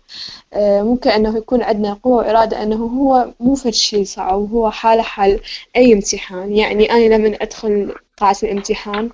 ممكن 0.56 1.10
أنه 1.10 1.36
يكون 1.38 1.62
عندنا 1.62 1.98
قوة 2.02 2.16
وإرادة 2.16 2.62
أنه 2.62 2.76
هو 2.86 3.28
مو 3.40 3.54
فد 3.54 3.70
شيء 3.70 4.04
صعب 4.04 4.52
هو 4.52 4.70
حالة 4.70 5.02
حال 5.02 5.40
أي 5.76 5.92
امتحان. 5.92 6.56
يعني 6.56 6.90
أنا 6.92 7.14
لما 7.14 7.36
أدخل 7.42 7.94
قاعة 8.16 8.36
الامتحان 8.42 9.10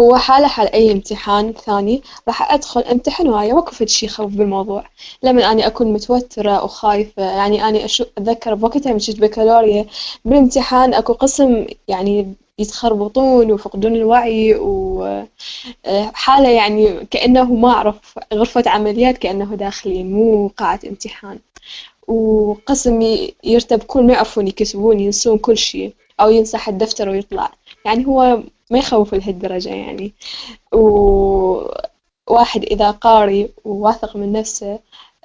هو 0.00 0.16
حالة 0.16 0.48
حال 0.48 0.72
أي 0.74 0.92
امتحان 0.92 1.52
ثاني 1.52 2.02
راح 2.28 2.52
أدخل 2.52 2.80
امتحن 2.80 3.28
وهاي 3.28 3.52
وقفت 3.52 3.88
شي 3.88 4.08
خوف 4.08 4.32
بالموضوع. 4.32 4.84
لما 5.22 5.52
أني 5.52 5.66
أكون 5.66 5.92
متوترة 5.92 6.64
وخايفة 6.64 7.22
يعني 7.22 7.68
أني 7.68 7.84
أشو 7.84 8.04
أتذكر 8.18 8.54
بوقتها 8.54 8.92
من 8.92 8.98
شفت 8.98 9.20
بكالوريا 9.20 9.86
بالامتحان 10.24 10.94
أكو 10.94 11.12
قسم 11.12 11.66
يعني 11.88 12.34
يتخربطون 12.58 13.52
وفقدون 13.52 13.96
الوعي 13.96 14.56
وحالة 15.86 16.48
يعني 16.48 17.06
كأنه 17.10 17.44
ما 17.54 17.70
أعرف 17.70 18.18
غرفة 18.34 18.62
عمليات 18.66 19.18
كأنه 19.18 19.54
داخلين 19.54 20.12
مو 20.12 20.50
قاعة 20.56 20.80
امتحان. 20.86 21.38
وقسم 22.08 23.26
يرتبكون 23.44 24.06
ما 24.06 24.12
يعرفون 24.12 24.48
يكسبون 24.48 25.00
ينسون 25.00 25.38
كل 25.38 25.58
شيء 25.58 25.92
أو 26.20 26.30
ينسح 26.30 26.68
الدفتر 26.68 27.08
ويطلع. 27.08 27.50
يعني 27.84 28.06
هو 28.06 28.42
ما 28.70 28.78
يخوف 28.78 29.14
لهالدرجة 29.14 29.68
يعني. 29.70 30.14
وواحد 30.72 32.62
إذا 32.64 32.90
قاري 32.90 33.50
وواثق 33.64 34.16
من 34.16 34.32
نفسه 34.32 34.78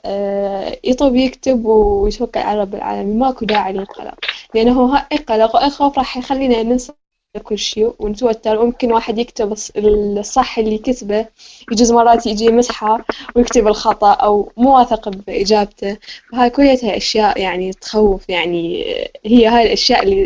آه، 0.05 0.77
يطلب 0.83 1.15
يكتب 1.15 1.65
ويتوكل 1.65 2.39
على 2.39 2.61
رب 2.61 2.75
العالمين. 2.75 3.19
ماكو 3.19 3.45
داعي 3.45 3.73
للقلق. 3.73 4.15
لأنه 4.55 5.07
أي 5.11 5.17
قلق 5.17 5.55
وأي 5.55 5.69
خوف 5.69 5.97
راح 5.97 6.17
يخلينا 6.17 6.63
ننسى 6.63 6.93
كل 7.39 7.57
شيء 7.59 7.95
ونتوتر. 7.99 8.59
وممكن 8.59 8.91
واحد 8.91 9.17
يكتب 9.17 9.53
الصح 9.77 10.57
اللي 10.59 10.77
كتبه 10.77 11.27
يجوز 11.71 11.91
مرات 11.91 12.25
يجي 12.27 12.49
مسحة 12.51 13.05
ويكتب 13.35 13.67
الخطأ 13.67 14.11
أو 14.11 14.51
مو 14.57 14.77
واثق 14.77 15.09
بإجابته. 15.09 15.97
فهاي 16.31 16.49
كلها 16.49 16.97
أشياء 16.97 17.41
يعني 17.41 17.73
تخوف 17.73 18.29
يعني 18.29 18.83
هي 19.25 19.47
هاي 19.47 19.63
الأشياء 19.65 20.03
اللي 20.03 20.25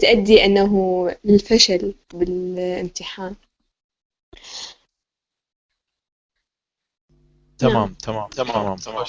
تؤدي 0.00 0.44
أنه 0.44 1.10
للفشل 1.24 1.94
بالامتحان. 2.14 3.34
تمام 7.58 7.94
تمام 7.94 8.28
تمام 8.28 8.76
تمام. 8.76 9.06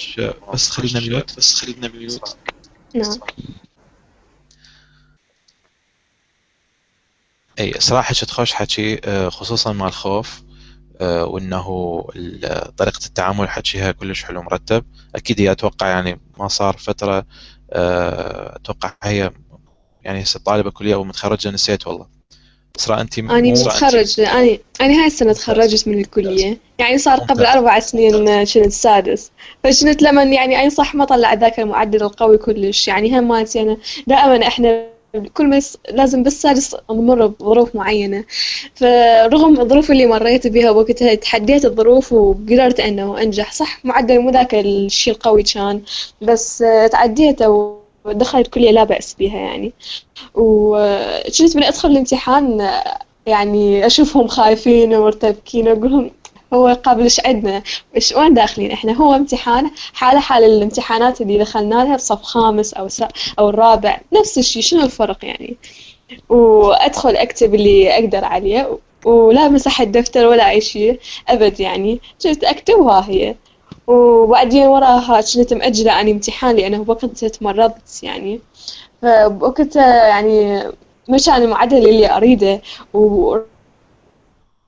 بس 0.53 0.69
خلينا 0.69 1.00
ميوت 1.00 1.38
بس 1.38 1.53
خلينا 1.62 1.88
ميوت 1.88 2.38
نعم. 2.93 3.17
أي 7.60 7.74
صراحة 7.79 8.13
خوش 8.13 8.53
حكي 8.53 9.01
آه، 9.05 9.29
خصوصا 9.29 9.74
مع 9.74 9.88
الخوف 9.88 10.41
آه، 11.01 11.25
وإنه 11.25 11.65
طريقة 12.77 13.05
التعامل 13.05 13.50
حكيها 13.50 13.91
كلش 13.91 14.24
حلو 14.24 14.41
مرتب. 14.41 14.86
أكيد 15.15 15.41
هي 15.41 15.51
أتوقع 15.51 15.88
يعني 15.88 16.20
ما 16.39 16.48
صار 16.48 16.77
فترة 16.77 17.25
آه، 17.72 18.55
أتوقع 18.55 18.93
هي 19.03 19.31
يعني 20.03 20.24
هسه 20.24 20.39
طالبة 20.39 20.72
كلية 20.72 20.96
أو 20.96 21.03
متخرجة 21.03 21.50
نسيت 21.51 21.88
والله. 21.88 22.08
اسراء 22.79 23.01
انت 23.01 23.20
أنا 23.20 23.39
متخرج 23.41 24.20
أنا 24.20 24.58
أنا 24.81 25.01
هاي 25.01 25.08
السنة 25.08 25.34
تخرجت 25.34 25.88
من 25.88 26.00
الكلية. 26.00 26.58
يعني 26.79 26.98
صار 26.98 27.20
قبل 27.20 27.46
أربع 27.46 27.79
سنين 27.79 28.46
شنت 28.46 28.65
السادس 28.65 29.31
فشنت 29.63 30.01
لما 30.01 30.24
يعني 30.24 30.62
أي 30.62 30.70
صح 30.70 30.96
ما 30.96 31.05
طلع 31.05 31.34
ذاك 31.34 31.60
المعدل 31.60 32.03
القوي 32.03 32.38
كلش. 32.38 32.88
يعني 32.88 33.20
هم 33.20 33.27
مالتي 33.27 33.62
أنا 33.62 33.77
دائما 34.08 34.48
إحنا 34.48 34.86
كل 35.33 35.47
ما 35.47 35.61
لازم 35.91 36.23
بالسادس 36.23 36.75
نمر 36.91 37.27
بظروف 37.27 37.75
معينة. 37.75 38.23
فرغم 38.75 39.59
الظروف 39.61 39.91
اللي 39.91 40.05
مريت 40.05 40.47
بها 40.47 40.71
وقتها 40.71 41.15
تحديت 41.15 41.65
الظروف 41.65 42.13
وقدرت 42.13 42.79
إنه 42.79 43.21
أنجح. 43.21 43.51
صح 43.53 43.85
معدل 43.85 44.19
مو 44.19 44.29
ذاك 44.29 44.55
الشيء 44.55 45.13
القوي 45.13 45.43
كان 45.43 45.81
بس 46.21 46.63
تعديته 46.91 47.77
ودخلت 48.05 48.47
كلية 48.47 48.71
لا 48.71 48.83
بأس 48.83 49.15
بها 49.19 49.39
يعني. 49.39 49.73
وكنت 50.35 51.55
من 51.57 51.63
أدخل 51.63 51.89
الامتحان 51.91 52.69
يعني 53.25 53.85
أشوفهم 53.85 54.27
خايفين 54.27 54.95
ومرتبكين 54.95 55.67
وأقول 55.67 55.91
لهم 55.91 56.11
هو 56.53 56.77
قبل 56.84 57.03
إيش 57.03 57.25
عندنا؟ 57.25 57.63
إيش 57.96 58.12
وين 58.12 58.34
داخلين 58.34 58.72
إحنا؟ 58.72 58.93
هو 58.93 59.15
امتحان 59.15 59.72
حالة 59.93 60.20
حال 60.20 60.43
الامتحانات 60.43 61.22
اللي 61.22 61.38
دخلنا 61.38 61.75
لها 61.75 61.96
بصف 61.96 62.22
خامس 62.22 62.74
أو. 62.74 62.88
أو 63.39 63.50
الرابع 63.50 64.00
نفس 64.13 64.38
الشيء 64.38 64.62
شنو 64.62 64.84
الفرق 64.84 65.25
يعني؟ 65.25 65.58
وأدخل 66.29 67.15
أكتب 67.15 67.55
اللي 67.55 67.93
أقدر 67.93 68.25
عليه 68.25 68.77
ولا 69.05 69.48
مسح 69.48 69.81
الدفتر 69.81 70.27
ولا 70.27 70.50
أي 70.50 70.62
شيء 70.62 71.00
أبد 71.27 71.60
يعني. 71.60 72.01
كنت 72.24 72.43
أكتب 72.43 72.74
وها 72.74 73.05
هي. 73.10 73.36
وبعدين 73.88 74.67
وراها 74.67 75.22
كنت 75.22 75.53
مأجلة 75.53 76.01
اني 76.01 76.12
امتحان 76.12 76.55
لأنه 76.55 76.86
وقت 76.88 77.25
تمرضت 77.25 78.03
يعني. 78.03 78.39
فبوقتها 79.01 80.08
يعني 80.08 80.63
مش 81.10 81.29
أنا 81.29 81.38
المعدل 81.38 81.88
اللي 81.89 82.17
أريده 82.17 82.62
و 82.93 83.38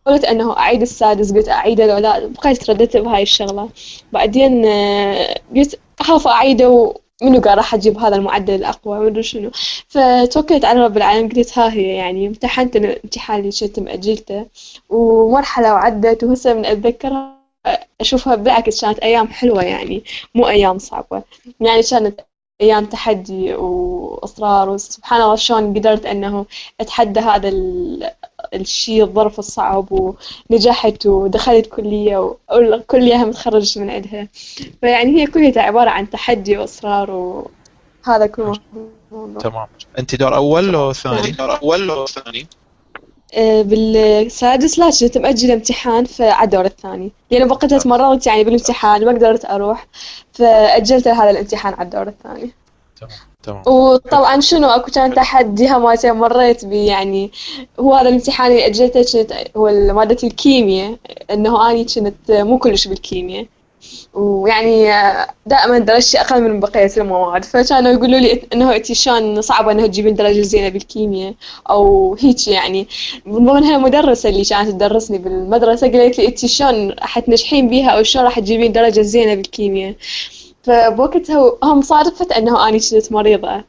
قلت 0.05 0.25
أنه 0.25 0.57
أعيد 0.57 0.81
السادس 0.81 1.33
قلت 1.33 1.49
اعيده 1.49 1.87
لو 1.87 1.97
لا 1.97 2.27
بقيت 2.27 2.63
ترددت 2.63 2.97
بهاي 2.97 3.21
الشغلة. 3.23 3.69
بعدين 4.13 4.65
آه، 4.65 5.39
قلت 5.55 5.79
أخاف 5.99 6.27
أعيده 6.27 6.95
ومنو 7.21 7.41
قال 7.41 7.57
راح 7.57 7.73
أجيب 7.73 7.97
هذا 7.97 8.15
المعدل 8.15 8.55
الأقوى 8.55 8.99
مدري 8.99 9.23
شنو. 9.23 9.51
فتوكلت 9.87 10.65
على 10.65 10.79
رب 10.79 10.97
العالمين 10.97 11.29
قلت 11.29 11.57
ها 11.57 11.73
هي 11.73 11.95
يعني 11.95 12.27
امتحنت 12.27 12.75
الامتحان 12.75 13.39
اللي 13.39 13.51
كنت 13.61 13.79
مأجلته 13.79 14.45
ومرحلة 14.89 15.73
وعدت 15.73 16.23
وهسه 16.23 16.53
من 16.53 16.65
أتذكرها 16.65 17.43
أشوفها 18.01 18.35
بالعكس 18.35 18.81
كانت 18.81 18.99
أيام 18.99 19.27
حلوة 19.27 19.63
يعني 19.63 20.03
مو 20.35 20.47
أيام 20.47 20.77
صعبة. 20.79 21.23
يعني 21.59 21.83
كانت 21.83 22.21
أيام 22.61 22.85
تحدي 22.85 23.53
وإصرار 23.55 24.69
وسبحان 24.69 25.21
الله 25.21 25.35
شلون 25.35 25.73
قدرت 25.73 26.05
إنه 26.05 26.45
أتحدى 26.79 27.19
هذا 27.19 27.49
الشيء 28.53 29.03
الظرف 29.03 29.39
الصعب 29.39 30.15
ونجحت 30.49 31.05
ودخلت 31.05 31.65
كلية 31.65 32.35
وكلية 32.51 33.17
متخرجت 33.17 33.77
من 33.77 33.89
عندها. 33.89 34.27
فيعني 34.81 35.21
هي 35.21 35.27
كلية 35.27 35.59
عبارة 35.59 35.89
عن 35.89 36.09
تحدي 36.09 36.57
وإصرار 36.57 37.11
وهذا 37.11 38.27
كله 38.27 38.59
تمام. 39.39 39.67
أنت 39.99 40.15
دور 40.15 40.35
أول 40.35 40.75
أو 40.75 40.93
ثاني؟ 40.93 41.31
دور 41.31 41.61
أول 41.61 41.89
أو 41.89 42.05
ثاني؟ 42.05 42.47
آه، 43.35 43.61
بالسادس 43.61 44.79
لا 44.79 44.89
كنت 44.99 45.17
مأجلة 45.17 45.53
امتحان 45.53 46.05
فعلى 46.05 46.43
الدور 46.43 46.65
الثاني. 46.65 47.11
لأن 47.31 47.47
بقيت 47.47 47.73
تمرضت 47.73 48.27
يعني 48.27 48.43
بالامتحان 48.43 49.05
ما 49.05 49.11
قدرت 49.11 49.45
أروح 49.45 49.87
فأجلت 50.33 51.07
هذا 51.07 51.29
الامتحان 51.29 51.73
على 51.73 51.85
الدور 51.85 52.07
الثاني. 52.07 52.51
تمام. 53.43 53.63
وطبعا 53.67 54.39
شنو؟ 54.39 54.69
أكو 54.69 54.91
كان 54.91 55.13
تحدي 55.13 55.67
ما 55.67 55.95
مريت 56.03 56.65
به 56.65 56.85
يعني 56.85 57.31
هو 57.79 57.93
هذا 57.93 58.09
الامتحان 58.09 58.51
اللي 58.51 58.65
أجلته 58.65 59.01
كنت 59.01 59.33
هو 59.57 59.93
مادة 59.93 60.17
الكيمياء 60.23 60.95
إنه 61.31 61.71
أني 61.71 61.83
كنت 61.83 62.31
مو 62.31 62.57
كلش 62.57 62.87
بالكيمياء. 62.87 63.45
ويعني 64.13 64.85
دائما 65.45 65.79
درجتي 65.79 66.21
أقل 66.21 66.41
من 66.41 66.59
بقية 66.59 66.91
المواد. 66.97 67.45
فكانوا 67.45 67.91
يقولوا 67.91 68.19
لي 68.19 68.41
إنه 68.53 68.75
انت 68.75 68.91
شلون 68.91 69.41
صعب 69.41 69.69
إنه 69.69 69.87
تجيبين 69.87 70.15
درجه 70.15 70.41
زينه 70.41 70.69
بالكيمياء 70.69 71.33
أو 71.69 72.15
هيك 72.19 72.47
يعني. 72.47 72.87
من 73.25 73.45
ضمنها 73.45 73.75
المدرسة 73.75 74.29
اللي 74.29 74.43
كانت 74.43 74.69
تدرسني 74.69 75.17
بالمدرسة 75.17 75.91
قالت 75.91 76.17
لي 76.17 76.27
انت 76.27 76.45
شلون 76.45 76.91
راح 76.91 77.19
تنجحين 77.19 77.69
بيها 77.69 77.89
أو 77.89 78.03
شلون 78.03 78.25
راح 78.25 78.39
تجيبين 78.39 78.71
درجة 78.71 79.01
زينة 79.01 79.35
بالكيمياء. 79.35 79.95
فبوقتها 80.63 81.57
هم 81.63 81.81
صادفت 81.81 82.31
أنه 82.31 82.67
اني 82.67 82.79
كنت 82.79 83.11
مريضة 83.11 83.63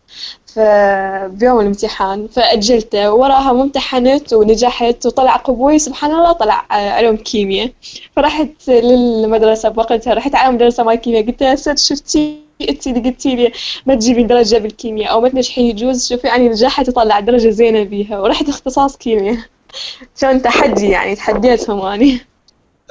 فبيوم 0.47 1.61
الامتحان 1.61 2.29
فأجلته 2.29 3.13
وراها 3.13 3.53
ممتحنت 3.53 4.33
ونجحت 4.33 5.07
وطلع 5.07 5.37
قبولي 5.37 5.79
سبحان 5.79 6.11
الله 6.11 6.33
طلع 6.33 6.67
علوم 6.71 7.17
كيمياء. 7.17 7.71
فرحت 8.17 8.69
للمدرسة 8.69 9.69
بوقتها 9.69 10.15
رحت 10.15 10.35
على 10.35 10.53
مدرسة 10.53 10.83
مال 10.83 10.95
كيمياء 10.95 11.27
قلت 11.27 11.43
لها 11.43 11.55
ست 11.55 11.79
شفتي؟ 11.79 12.45
انت 12.69 12.87
اللي 12.87 13.11
قلتي 13.11 13.35
لي 13.35 13.53
ما 13.87 13.95
تجيبين 13.95 14.27
درجة 14.27 14.57
بالكيمياء 14.57 15.13
أو 15.13 15.21
ما 15.21 15.29
تنجحين 15.29 15.67
يجوز 15.67 16.09
شوفي 16.09 16.29
اني 16.29 16.49
نجحت 16.49 16.89
وطلع 16.89 17.21
درجة 17.21 17.51
زينة 17.51 17.83
بيها. 17.83 18.21
ورحت 18.21 18.49
اختصاص 18.49 18.97
كيمياء. 18.97 19.39
كان 20.21 20.43
تحدي 20.43 20.89
يعني 20.89 21.17
تحديتهم 21.17 21.81
اني 21.83 22.21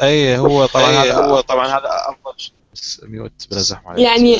أي 0.01 0.37
هو 0.37 0.65
طبعا 0.65 0.91
هذا 0.91 1.15
هو 1.15 1.39
طبعا 1.41 1.67
هذا 1.67 1.89
بس 2.73 3.01
ميوت 3.03 3.31
بلا 3.51 3.59
زحمة 3.59 3.95
يعني 3.95 4.39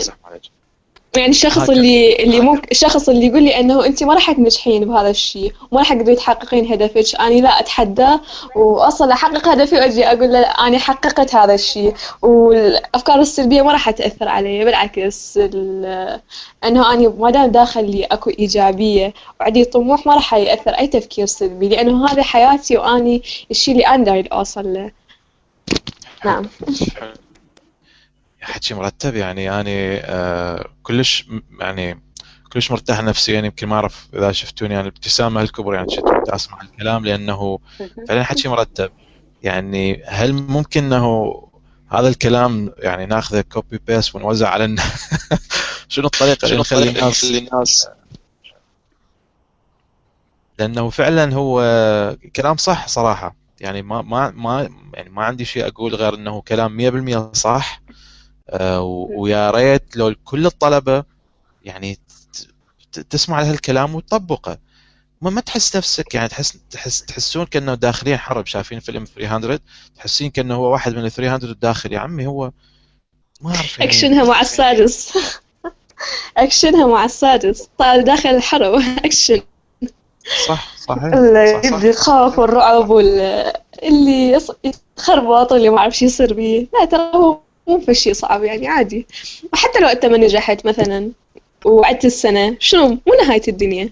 يعني 1.18 1.30
الشخص 1.30 1.70
اللي 1.70 2.16
اللي 2.16 2.40
ممكن 2.40 2.68
الشخص 2.72 3.10
اللي 3.10 3.26
يقول 3.26 3.44
لي 3.44 3.60
إنه 3.60 3.86
أنت 3.86 4.04
ما 4.04 4.14
راح 4.14 4.32
تنجحين 4.32 4.86
بهذا 4.86 5.10
الشيء 5.10 5.54
وما 5.72 5.82
راح 5.82 5.94
تقدرين 5.94 6.16
تحققين 6.16 6.74
هدفك 6.74 7.20
أنا 7.20 7.34
لا 7.34 7.60
اتحداه 7.60 8.22
واصل 8.56 9.12
أحقق 9.12 9.48
هدفي 9.48 9.76
وأجي 9.76 10.06
أقول 10.06 10.34
له 10.34 10.40
أنا 10.40 10.78
حققت 10.78 11.36
هذا 11.36 11.54
الشيء 11.54 11.94
والأفكار 12.22 13.20
السلبية 13.20 13.62
ما 13.62 13.72
راح 13.72 13.90
تأثر 13.90 14.28
علي 14.28 14.66
بالعكس 14.66 15.38
إنه 15.38 16.22
أنا 16.64 17.10
ما 17.10 17.32
دام 17.32 17.52
داخلي 17.52 18.04
أكو 18.04 18.30
إيجابية 18.30 19.14
وعندي 19.40 19.66
طموح 19.66 20.06
ما 20.06 20.14
راح 20.14 20.34
يأثر 20.34 20.72
أي 20.72 20.88
تفكير 20.88 21.26
سلبي 21.26 21.70
لأنه 21.70 22.08
هذا 22.08 22.24
حياتي 22.24 22.78
واني 22.78 23.24
الشيء 23.52 23.74
اللي 23.74 23.88
أنا 23.88 24.04
داير 24.04 24.28
أوصل 24.32 24.74
له. 24.74 24.92
نعم. 26.26 26.46
حكي 28.44 28.74
مرتب 28.74 29.16
يعني 29.16 29.44
يعني 29.44 29.98
آه 29.98 30.66
كلش 30.84 31.28
يعني 31.60 32.02
كلش 32.54 32.72
مرتاح 32.72 33.04
نفسيا 33.04 33.34
يعني 33.34 33.48
يمكن 33.48 33.68
ما 33.68 33.76
أعرف 33.76 34.08
إذا 34.14 34.32
شفتوني 34.32 34.74
يعني 34.74 34.88
الابتسامه 34.88 35.42
الكبرى 35.42 35.76
يعني 35.76 35.90
شفت 35.90 36.30
اسمع 36.30 36.62
الكلام 36.62 37.06
لأنه 37.06 37.60
فعلا 38.08 38.24
حكي 38.24 38.48
مرتب. 38.48 38.92
يعني 39.44 40.04
هل 40.06 40.34
ممكن 40.34 40.84
إنه 40.84 41.34
هذا 41.90 42.08
الكلام 42.08 42.72
يعني 42.78 43.06
ناخذه 43.06 43.42
copy 43.42 43.80
paste 43.88 44.16
ونوزع 44.16 44.50
على 44.50 44.66
الناس 44.66 45.10
شنو 45.94 46.06
الطريقة 46.08 46.46
اللي 46.46 46.58
نخلي 46.58 46.90
الناس 46.90 47.24
الناس 47.24 47.88
لأنه 50.60 50.90
فعلا 50.90 51.34
هو 51.34 51.62
كلام 52.36 52.58
صح 52.58 52.88
صراحة. 52.88 53.36
يعني 53.60 53.82
ما 53.82 54.02
ما 54.02 54.32
ما 54.32 54.70
يعني 54.94 55.10
ما 55.10 55.24
عندي 55.24 55.46
شيء 55.46 55.68
أقول 55.68 55.96
غير 55.96 56.14
إنه 56.14 56.42
كلام 56.42 56.78
100% 57.32 57.34
صح. 57.34 57.83
ويا 58.52 59.52
ريت 59.52 59.98
لو 59.98 60.16
كل 60.26 60.46
الطلبة 60.46 61.04
يعني 61.64 62.00
تسمع 63.10 63.42
لهالكلام 63.42 63.96
وتطبقه. 63.96 64.58
ما 65.22 65.30
ما 65.30 65.42
تحس 65.42 65.76
نفسك 65.76 66.16
يعني 66.16 66.28
تحس 66.28 66.58
تحس 66.72 67.06
تحسون 67.06 67.46
كأنه 67.46 67.74
داخلين 67.74 68.18
حرب 68.18 68.46
شايفين 68.46 68.80
فيلم 68.80 69.06
300 69.06 69.60
تحسين 69.96 70.30
كأنه 70.30 70.56
هو 70.56 70.72
واحد 70.72 70.96
من 70.96 71.06
ال 71.06 71.12
300 71.12 71.54
داخل. 71.54 71.94
يا 71.94 72.00
عمي 72.00 72.28
هو 72.28 72.52
ما 73.42 73.56
أعرف 73.56 73.80
يعني 73.80 73.92
اكشنها 73.92 74.24
مع 74.24 74.42
السادس. 74.42 75.18
اكشنها 76.38 76.88
مع 76.88 77.06
السادس. 77.06 77.70
طال 77.78 78.04
داخل 78.04 78.30
الحرب. 78.30 78.82
اكشن 79.06 79.42
صح 80.48 80.78
صحيح 80.78 81.04
اللي 81.04 81.90
يخاف 81.90 82.40
والرعب 82.40 82.90
واللي 82.90 84.42
يتخربط 84.64 85.52
واللي 85.52 85.70
ما 85.70 85.78
اعرف 85.78 85.98
شو 85.98 86.06
يصير 86.06 86.34
بيه. 86.34 86.68
لا 86.74 86.86
ترى 86.86 87.12
هو 87.16 87.40
مو 87.68 87.80
في 87.80 87.94
شيء 87.94 88.14
صعب 88.14 88.44
يعني 88.44 88.68
عادي. 88.68 89.08
وحتى 89.54 89.80
لو 89.80 89.88
أنت 89.88 90.06
ما 90.06 90.18
نجحت 90.18 90.66
مثلا 90.66 91.12
وعدت 91.66 92.06
السنة 92.06 92.56
شنو؟ 92.60 92.88
مو 92.88 93.14
نهاية 93.22 93.42
الدنيا. 93.48 93.90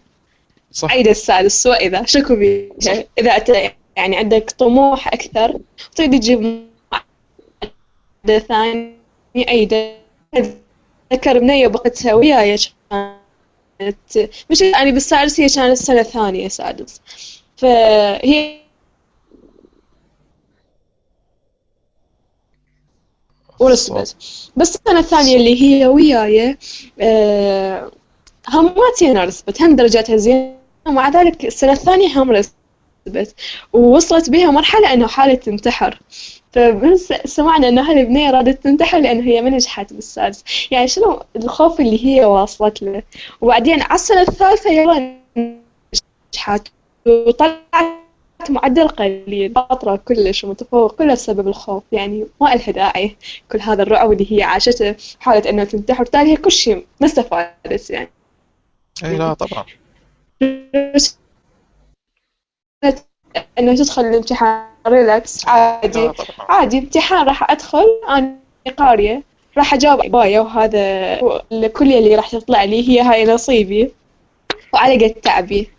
صح. 0.71 0.91
عيد 0.91 1.07
السادس 1.07 1.67
واذا 1.67 2.05
شكو 2.05 2.35
بيها 2.35 2.69
إذا 3.19 3.31
أنت 3.37 3.49
يعني 3.97 4.17
عندك 4.17 4.51
طموح 4.51 5.07
أكثر 5.07 5.59
تريد 5.95 6.19
تجيب 6.19 6.67
ثاني 8.47 8.95
عيدة 9.37 9.95
ذكر 11.13 11.39
بنية 11.39 11.67
بقتها 11.67 12.13
وياي 12.13 12.57
كانت 13.79 14.29
مش 14.49 14.61
يعني 14.61 14.91
بالسادس 14.91 15.39
هي 15.39 15.47
كانت 15.47 15.71
السنة 15.71 15.99
الثانية 15.99 16.47
سادس 16.47 17.01
فهي 17.57 18.60
ورسبت 23.61 24.15
بس 24.55 24.75
السنة 24.75 24.99
الثانية 24.99 25.35
اللي 25.35 25.61
هي 25.61 25.87
وياي 25.87 26.57
أه 26.99 27.91
هم 28.49 28.65
ما 28.65 28.91
تينا 28.97 29.23
رسبت 29.23 29.61
هم 29.61 29.75
درجاتها 29.75 30.17
زينة 30.17 30.55
ومع 30.87 31.09
ذلك 31.09 31.45
السنة 31.45 31.71
الثانية 31.71 32.21
هم 32.21 32.31
رسبت 32.31 33.35
ووصلت 33.73 34.29
بها 34.29 34.51
مرحلة 34.51 34.93
إنه 34.93 35.07
حالة 35.07 35.33
تنتحر. 35.33 35.99
فبس 36.51 37.13
سمعنا 37.25 37.67
ان 37.67 37.79
هالبنية 37.79 38.31
رادت 38.31 38.63
تنتحر 38.63 38.99
لأنه 38.99 39.23
هي 39.23 39.41
ما 39.41 39.49
نجحت 39.49 39.93
بالسادس. 39.93 40.43
يعني 40.71 40.87
شنو 40.87 41.23
الخوف 41.35 41.79
اللي 41.79 42.05
هي 42.05 42.25
واصلت 42.25 42.81
له؟ 42.81 43.03
وبعدين 43.41 43.81
على 43.81 43.95
السنة 43.95 44.21
الثالثة 44.21 44.69
يلا 44.71 45.15
نجحت 46.33 46.67
وطلعت 47.07 48.00
معدل 48.49 48.87
قليل 48.87 49.53
شاطرة 49.55 49.95
كلش 49.95 50.43
ومتفوق 50.43 50.95
كله 50.95 51.13
بسبب 51.13 51.47
الخوف 51.47 51.83
يعني 51.91 52.25
ما 52.41 52.53
إلها 52.53 52.71
داعي 52.71 53.15
كل 53.51 53.59
هذا 53.59 53.83
الرعب 53.83 54.11
اللي 54.11 54.31
هي 54.31 54.43
عاشته 54.43 54.95
حاولت 55.19 55.47
إنها 55.47 55.65
تنتحر 55.65 56.01
وبالتالي 56.01 56.31
هي 56.31 56.35
كل 56.35 56.51
شيء 56.51 56.85
ما 56.99 57.07
استفادت 57.07 57.89
يعني. 57.89 58.09
إي 59.03 59.17
لا 59.17 59.33
طبعا. 59.33 59.65
إنه 63.59 63.75
تدخل 63.75 64.01
الامتحان 64.01 64.65
relax 64.87 65.47
عادي. 65.47 66.11
عادي 66.39 66.77
امتحان 66.77 67.25
راح 67.25 67.51
أدخل 67.51 67.85
أنا 68.09 68.35
قارية 68.77 69.23
راح 69.57 69.73
أجاوب 69.73 70.01
بأي 70.01 70.39
وهذا 70.39 70.79
الكلية 71.51 71.99
اللي 71.99 72.15
راح 72.15 72.29
تطلع 72.29 72.63
لي 72.63 72.89
هي 72.89 73.01
هاي 73.01 73.25
نصيبي. 73.25 73.91
وعلى 74.73 75.05
قد 75.05 75.13
تعبي. 75.13 75.69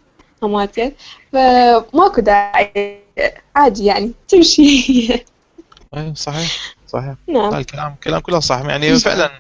فهمت 0.43 0.95
فماكو 1.33 2.21
داعي. 2.21 3.03
عادي 3.57 3.85
يعني 3.85 4.13
تمشي. 4.29 5.13
أي 5.97 6.15
صحيح 6.15 6.75
صحيح. 6.89 7.15
لا 7.29 7.35
نعم 7.35 7.55
الكلام 7.55 7.95
كلام 8.05 8.21
كله 8.21 8.41
صح 8.41 8.61
يعني 8.61 8.99
فعلا 8.99 9.31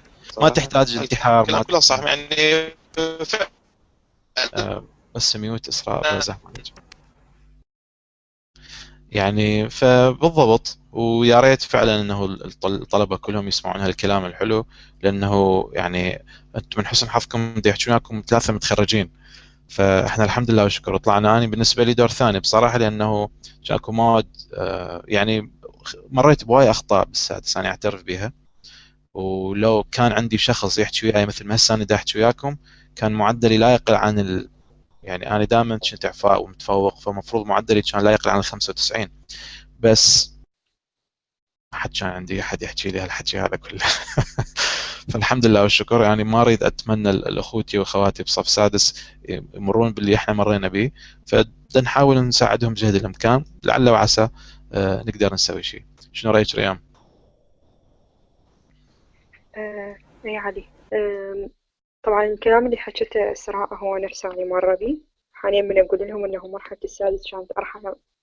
ما 0.40 0.48
تحتاج 0.48 0.96
انتحار 0.96 1.44
كلام 1.46 1.58
ما 1.58 1.64
كله 1.64 1.80
صح 1.80 1.98
يعني 1.98 2.26
فعلا. 3.24 3.50
آه، 4.54 4.84
بس 5.14 5.36
ميوت 5.36 5.68
إسراء 5.68 6.18
زحمه 6.20 6.50
يعني 9.10 9.70
فبالضبط 9.70 10.78
ويا 10.92 11.40
ريت 11.40 11.62
فعلا 11.62 12.00
إنه 12.00 12.24
الط- 12.24 12.66
الطلبة 12.66 13.16
كلهم 13.16 13.48
يسمعون 13.48 13.80
هالكلام 13.80 14.24
الحلو 14.24 14.66
لأنه 15.02 15.70
يعني 15.72 16.24
أنتم 16.56 16.80
من 16.80 16.86
حسن 16.86 17.08
حظكم 17.10 17.54
بدي 17.54 17.68
يحكون 17.68 17.94
لكم 17.94 18.22
ثلاثة 18.28 18.52
متخرجين. 18.52 19.10
فاحنا 19.72 20.24
الحمد 20.24 20.50
لله 20.50 20.62
والشكر. 20.62 20.96
طلعنا 20.96 21.38
اني 21.38 21.46
بالنسبة 21.46 21.84
لي 21.84 21.94
دور 21.94 22.08
ثاني 22.08 22.40
بصراحة 22.40 22.78
لأنه 22.78 23.28
جاكم 23.64 23.96
مواد 23.96 24.36
آه، 24.54 25.02
يعني 25.08 25.52
مريت 26.10 26.44
بواي 26.44 26.70
أخطاء 26.70 27.04
بالسادس 27.04 27.56
أنا 27.56 27.68
أعترف 27.68 28.02
بها 28.02 28.32
ولو 29.14 29.84
كان 29.92 30.12
عندي 30.12 30.38
شخص 30.38 30.78
يحكي 30.78 31.06
وياي 31.06 31.26
مثل 31.26 31.46
ما 31.46 31.54
هسه 31.54 31.74
أنا 31.74 31.86
أحكي 31.94 32.18
وياكم 32.18 32.56
كان 32.96 33.12
معدلي 33.12 33.58
لا 33.58 33.74
يقل 33.74 33.94
عن 33.94 34.18
ال... 34.18 34.50
يعني 35.02 35.30
أنا 35.30 35.44
دائما 35.44 35.78
كنت 35.90 36.04
إعفاء 36.04 36.42
ومتفوق 36.44 37.00
فمفروض 37.00 37.46
معدلي 37.46 37.82
كان 37.82 38.04
لا 38.04 38.12
يقل 38.12 38.30
عن 38.30 38.38
ال 38.38 38.44
95 38.44 39.08
بس 39.80 40.32
ما 41.72 41.78
حد 41.78 41.90
كان 42.00 42.08
عندي 42.08 42.40
أحد 42.40 42.62
يحكي 42.62 42.88
لي 42.90 43.00
هالحكي 43.00 43.40
هذا 43.40 43.56
كله. 43.56 43.80
فالحمد 45.10 45.46
لله 45.46 45.62
والشكر. 45.62 46.02
يعني 46.02 46.24
ما 46.24 46.42
أريد 46.42 46.62
أتمنى 46.62 47.10
الأخوتي 47.10 47.78
وأخواتي 47.78 48.22
بصف 48.22 48.48
سادس 48.48 49.14
يمرون 49.54 49.92
باللي 49.92 50.14
إحنا 50.14 50.34
مرينا 50.34 50.68
به. 50.68 50.90
فبدنا 51.26 51.82
نحاول 51.82 52.28
نساعدهم 52.28 52.72
بجهد 52.72 52.94
الإمكان. 52.94 53.44
لعل 53.64 53.88
وعسى 53.88 54.28
آه، 54.72 55.02
نقدر 55.06 55.34
نسوي 55.34 55.62
شيء. 55.62 55.84
شنو 56.12 56.32
رأيك 56.32 56.54
ريم؟ 56.54 56.78
آه، 59.56 59.96
علي 60.24 60.64
آم، 60.92 61.50
طبعا 62.02 62.24
الكلام 62.24 62.66
اللي 62.66 62.76
حكيته 62.76 63.32
إسراء 63.32 63.74
هو 63.74 63.96
نفسه 63.96 64.30
اللي 64.30 64.44
مر 64.44 64.74
بي 64.74 65.02
حاليا 65.32 65.62
من 65.62 65.78
أقول 65.78 66.08
لهم 66.08 66.24
إنه 66.24 66.46
مرحلة 66.48 66.78
السادس 66.84 67.22
كانت 67.30 67.52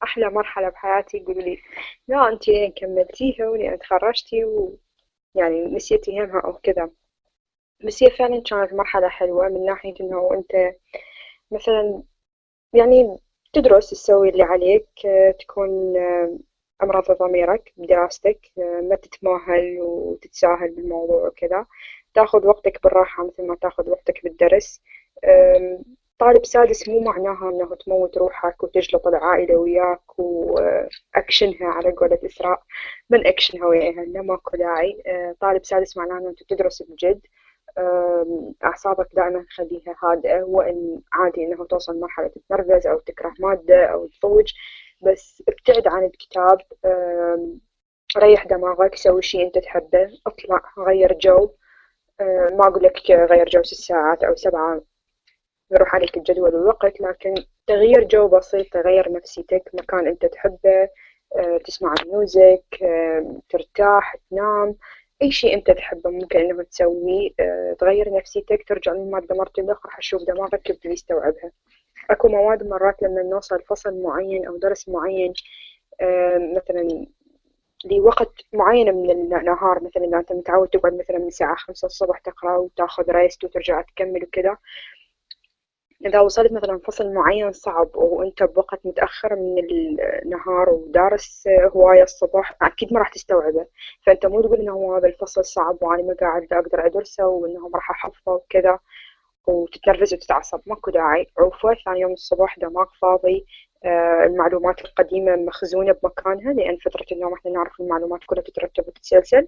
أحلى 0.03 0.29
مرحلة 0.29 0.69
بحياتي. 0.69 1.17
يقولوا 1.17 1.41
لي 1.41 1.57
لا 2.07 2.29
أنت 2.29 2.47
لين 2.47 2.71
كملتيها 2.71 3.49
ولين 3.49 3.79
تخرجتي 3.79 4.45
ويعني 5.35 5.65
نسيتي 5.75 6.19
همها 6.19 6.39
أو 6.41 6.53
كذا 6.53 6.89
بس 7.85 8.03
هي 8.03 8.09
فعلا 8.09 8.43
كانت 8.49 8.73
مرحلة 8.73 9.07
حلوة 9.09 9.47
من 9.49 9.65
ناحية 9.65 9.93
إنه 10.01 10.29
أنت 10.33 10.75
مثلا 11.51 12.03
يعني 12.73 13.17
تدرس 13.53 13.89
تسوي 13.89 14.29
اللي 14.29 14.43
عليك 14.43 14.87
تكون 15.39 15.97
أمراض 16.83 17.11
ضميرك 17.11 17.73
بدراستك 17.77 18.39
ما 18.57 18.95
تتماهل 18.95 19.77
وتتساهل 19.81 20.75
بالموضوع 20.75 21.27
وكذا. 21.27 21.65
تاخذ 22.13 22.47
وقتك 22.47 22.83
بالراحة 22.83 23.27
مثل 23.27 23.47
ما 23.47 23.55
تاخذ 23.55 23.89
وقتك 23.89 24.23
بالدرس. 24.23 24.81
طالب 26.19 26.45
سادس 26.45 26.89
مو 26.89 26.99
معناها 26.99 27.49
انه 27.49 27.75
تموت 27.75 28.17
روحك 28.17 28.63
وتجلط 28.63 29.07
العائلة 29.07 29.55
وياك 29.55 30.19
وأكشنها 30.19 31.67
على 31.67 31.91
قولة 31.91 32.19
إسراء. 32.25 32.63
من 33.09 33.27
أكشنها 33.27 33.65
وياها؟ 33.67 34.05
لا 34.05 34.21
ماكو 34.21 34.57
داعي. 34.57 35.03
طالب 35.41 35.65
سادس 35.65 35.97
معناه 35.97 36.17
إنه 36.17 36.29
أنت 36.29 36.43
تدرس 36.43 36.83
بجد 36.83 37.21
أعصابك 38.63 39.07
دائما 39.15 39.45
خليها 39.49 39.95
هادئة. 40.03 40.43
وان 40.43 41.01
عادي 41.13 41.45
انه 41.45 41.65
توصل 41.65 41.99
مرحلة 41.99 42.27
تتنرفز 42.27 42.87
أو 42.87 42.99
تكره 42.99 43.33
مادة 43.39 43.85
أو 43.85 44.07
تضوج 44.07 44.53
بس 45.01 45.43
ابتعد 45.47 45.87
عن 45.87 46.03
الكتاب. 46.05 46.57
ريح 48.17 48.45
دماغك. 48.45 48.95
سوي 48.95 49.21
شيء 49.21 49.45
أنت 49.47 49.57
تحبه. 49.57 50.09
اطلع. 50.27 50.61
غير 50.79 51.13
جو. 51.13 51.49
ما 52.51 52.67
أقول 52.67 52.83
لك 52.83 53.11
غير 53.11 53.49
جو 53.49 53.63
ست 53.63 53.75
ساعات 53.75 54.23
أو 54.23 54.35
سبعة. 54.35 54.81
يروح 55.71 55.95
عليك 55.95 56.17
الجدول 56.17 56.55
والوقت 56.55 57.01
لكن 57.01 57.35
تغيير 57.67 58.03
جو 58.03 58.27
بسيط 58.27 58.67
تغير 58.73 59.11
نفسيتك 59.11 59.69
مكان 59.73 60.07
أنت 60.07 60.25
تحبه 60.25 60.89
آه، 61.37 61.57
تسمع 61.65 61.93
music 62.05 62.63
ترتاح 63.49 64.15
تنام 64.31 64.75
أي 65.21 65.31
شيء 65.31 65.53
أنت 65.53 65.71
تحبه 65.71 66.09
ممكن 66.09 66.39
إنه 66.39 66.63
تسويه 66.63 67.29
آه، 67.39 67.75
تغير 67.79 68.13
نفسيتك 68.13 68.67
ترجع 68.67 68.91
للمادة 68.93 69.35
مرة 69.35 69.51
أخرى 69.59 69.91
حتشوف 69.91 70.21
دماغك 70.23 70.69
يبدأ 70.69 70.89
يستوعبها 70.89 71.51
أكو 72.09 72.27
مواد 72.27 72.67
مرات 72.67 73.01
لما 73.01 73.23
نوصل 73.23 73.61
فصل 73.61 74.01
معين 74.03 74.47
أو 74.47 74.57
درس 74.57 74.89
معين 74.89 75.33
مثلا 76.55 77.05
لوقت 77.85 78.33
معين 78.53 78.95
من 78.95 79.11
النهار 79.11 79.83
مثلا 79.83 80.05
إذا 80.05 80.17
أنت 80.17 80.31
متعود 80.31 80.67
تقعد 80.67 80.93
مثلا 80.93 81.17
من 81.17 81.27
الساعة 81.27 81.55
خمسة 81.55 81.85
الصبح 81.85 82.19
تقرأ 82.19 82.57
وتأخذ 82.57 83.11
ريست 83.11 83.43
وترجع 83.43 83.81
تكمل 83.81 84.23
وكذا 84.23 84.57
إذا 86.05 86.19
وصلت 86.19 86.51
مثلا 86.51 86.79
فصل 86.87 87.13
معين 87.13 87.51
صعب 87.51 87.95
وأنت 87.95 88.43
بوقت 88.43 88.79
متأخر 88.85 89.35
من 89.35 89.57
النهار 90.23 90.69
ودارس 90.69 91.43
هواية 91.75 92.03
الصبح 92.03 92.55
أكيد 92.61 92.93
ما 92.93 92.99
راح 92.99 93.09
تستوعبه. 93.09 93.67
فأنت 94.05 94.25
مو 94.25 94.41
تقول 94.41 94.59
إنه 94.59 94.97
هذا 94.97 95.07
الفصل 95.07 95.45
صعب 95.45 95.77
وأنا 95.81 96.03
ما 96.03 96.15
قاعد 96.21 96.47
أقدر 96.53 96.85
أدرسه 96.85 97.27
وإنه 97.27 97.67
ما 97.67 97.75
راح 97.75 97.91
أحفظه 97.91 98.31
وكذا 98.33 98.79
وتتنرفز 99.47 100.13
وتتعصب. 100.13 100.61
ماكو 100.65 100.91
داعي. 100.91 101.27
عوفه 101.39 101.75
ثاني 101.85 101.99
يوم 101.99 102.13
الصبح 102.13 102.59
دماغ 102.59 102.85
فاضي 103.01 103.45
آه، 103.85 104.23
المعلومات 104.25 104.81
القديمة 104.85 105.35
مخزونة 105.35 105.95
بمكانها 106.03 106.53
لأن 106.53 106.77
فترة 106.77 107.05
النوم 107.11 107.33
إحنا 107.33 107.51
نعرف 107.51 107.79
المعلومات 107.79 108.19
كلها 108.25 108.43
تترتب 108.43 108.87
وتتسلسل 108.87 109.47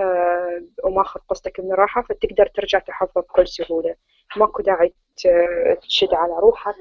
آه، 0.00 0.62
وماخذ 0.84 1.20
قسطك 1.28 1.60
من 1.60 1.72
الراحة 1.72 2.02
فتقدر 2.02 2.46
ترجع 2.46 2.78
تحفظ 2.78 3.22
بكل 3.22 3.48
سهولة. 3.48 3.94
ماكو 4.36 4.62
داعي. 4.62 4.94
تشد 5.82 6.14
على 6.14 6.32
روحك 6.38 6.76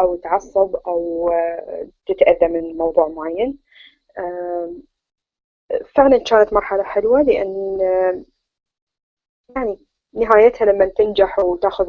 أو 0.00 0.16
تعصب 0.16 0.76
أو 0.76 1.30
آه، 1.32 1.88
تتأذى 2.06 2.48
من 2.48 2.76
موضوع 2.76 3.08
معين. 3.08 3.58
فعلا 5.94 6.18
كانت 6.18 6.52
مرحلة 6.52 6.82
حلوة 6.82 7.22
لأن 7.22 7.78
يعني 9.56 9.78
نهايتها 10.14 10.64
لما 10.64 10.86
تنجح 10.86 11.38
وتأخذ 11.38 11.88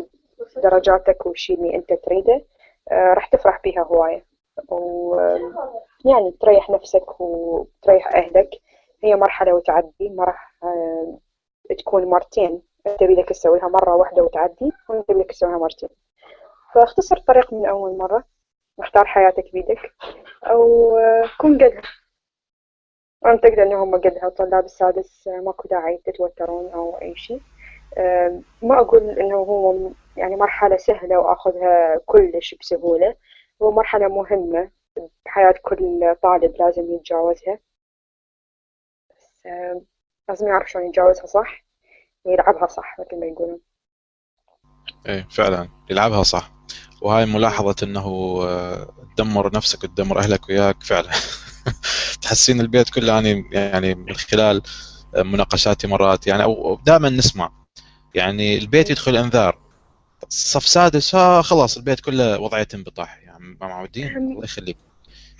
درجاتك 0.63 1.25
والشيء 1.25 1.57
اللي 1.57 1.75
أنت 1.75 1.93
تريده 1.93 2.45
آه، 2.91 3.13
راح 3.13 3.27
تفرح 3.27 3.61
بيها 3.63 3.83
هواية. 3.83 4.25
ويعني 4.69 6.31
تريح 6.41 6.69
نفسك 6.69 7.21
وتريح 7.21 8.15
أهلك. 8.15 8.49
هي 9.03 9.15
مرحلة 9.15 9.53
وتعدي 9.55 10.09
ما 10.09 10.23
راح 10.23 10.55
تكون 11.79 12.05
مرتين. 12.05 12.61
أنت 12.87 13.03
بيدك 13.03 13.29
تسويها 13.29 13.67
مرة 13.67 13.95
واحدة 13.95 14.23
وتعدي 14.23 14.71
وأنت 14.89 15.11
بيدك 15.11 15.31
تسويها 15.31 15.57
مرتين. 15.57 15.89
فاختصر 16.73 17.17
الطريق 17.17 17.53
من 17.53 17.65
أول 17.65 17.97
مرة 17.97 18.23
واختار 18.77 19.05
حياتك 19.05 19.53
بيدك 19.53 19.93
أو 20.43 20.97
آه، 20.97 21.29
كن 21.39 21.55
قدها. 21.55 21.81
وأنت 23.21 23.43
تقدر 23.43 23.63
إنهم 23.63 23.95
قدها 23.95 24.29
طلاب 24.29 24.65
السادس 24.65 25.27
آه، 25.27 25.41
ماكو 25.41 25.67
داعي 25.67 25.97
تتوترون 26.05 26.71
أو 26.73 27.01
أي 27.01 27.15
شيء. 27.15 27.41
آه، 27.97 28.41
ما 28.61 28.79
أقول 28.79 29.09
إنه 29.19 29.35
هو 29.35 29.91
يعني 30.17 30.35
مرحلة 30.35 30.77
سهلة 30.77 31.19
وآخذها 31.19 31.97
كلش 32.05 32.55
بسهولة. 32.55 33.15
هو 33.61 33.71
مرحلة 33.71 34.07
مهمة 34.07 34.71
بحياة 35.25 35.53
كل 35.63 36.15
طالب 36.23 36.55
لازم 36.59 36.93
يتجاوزها. 36.93 37.59
لازم 40.29 40.47
يعرف 40.47 40.69
شلون 40.71 40.85
يتجاوزها 40.87 41.25
صح؟ 41.25 41.63
ويلعبها 42.25 42.67
صح 42.67 42.95
مثل 42.99 43.19
ما 43.19 43.25
يقولون. 43.25 43.59
إيه 45.07 45.27
فعلا. 45.31 45.69
يلعبها 45.89 46.23
صح. 46.23 46.51
وهاي 47.01 47.25
ملاحظة 47.25 47.75
إنه 47.83 48.39
آه، 48.43 48.93
تدمر 49.17 49.55
نفسك 49.55 49.83
وتدمر 49.83 50.19
أهلك 50.19 50.49
وياك 50.49 50.83
فعلا. 50.83 51.09
تحسين 52.21 52.61
البيت 52.61 52.89
كله 52.89 53.13
يعني 53.13 53.43
يعني 53.51 53.95
من 53.95 54.13
خلال 54.13 54.61
آه، 55.15 55.21
مناقشاتي 55.23 55.87
مرات. 55.87 56.27
يعني 56.27 56.43
أو 56.43 56.79
دائما 56.85 57.09
نسمع. 57.09 57.51
يعني 58.15 58.57
البيت 58.57 58.89
يدخل 58.89 59.17
أنذار. 59.17 59.61
صف 60.29 60.67
سادس 60.67 61.15
ها 61.15 61.41
خلاص 61.41 61.77
البيت 61.77 61.99
كله 61.99 62.39
وضعية 62.39 62.67
انبطاح 62.73 63.19
يعني 63.23 63.57
ما 63.61 63.67
معودين 63.67 64.17
الله 64.17 64.43
يخليك. 64.43 64.77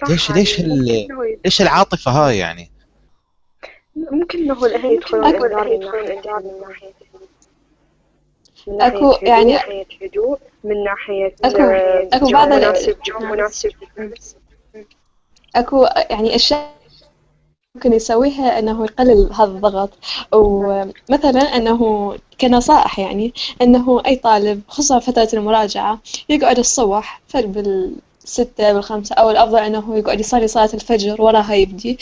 ليش 0.09 0.31
ليش 0.31 0.59
ليش 1.45 1.61
العاطفة 1.61 2.11
هاي 2.11 2.37
يعني؟ 2.37 2.71
ممكن 3.95 4.39
انه 4.39 4.65
الاهل 4.65 4.91
يدخلون 4.91 5.23
أكو- 5.23 5.43
الإنذار 5.43 6.43
من 6.43 6.59
ناحية 6.61 6.93
من 8.67 8.77
ناحية 8.77 8.99
ناحية 8.99 9.27
يعني- 9.27 9.85
هدوء 10.01 10.37
من 10.63 10.83
ناحية 10.83 11.35
أكو- 11.45 11.59
آه، 11.59 12.09
أكو 12.13 12.25
جو 12.25 12.31
بعض 12.33 12.47
مناسب 12.47 12.95
جو 13.05 13.19
مناسب. 13.19 13.71
أكو 15.55 15.87
يعني 16.09 16.35
أشياء 16.35 16.71
ممكن 17.75 17.93
يسويها 17.93 18.59
إنه 18.59 18.83
يقلل 18.83 19.29
هذا 19.33 19.43
الضغط. 19.51 19.89
ومثلا 20.33 21.41
إنه 21.41 22.13
كنصائح 22.41 22.99
يعني 22.99 23.33
إنه 23.61 24.01
أي 24.05 24.15
طالب 24.15 24.61
خصوصا 24.67 24.99
فترة 24.99 25.29
المراجعة 25.33 25.99
يقعد 26.29 26.59
الصبح 26.59 27.21
فل 27.27 27.47
بالستة 28.21 28.73
بالخمسة 28.73 29.15
أو 29.15 29.29
الأفضل 29.29 29.57
إنه 29.59 29.97
يقعد 29.97 30.19
يصلي 30.19 30.47
صلاة 30.47 30.69
الفجر 30.73 31.21
وراها 31.21 31.53
يبدي. 31.53 31.97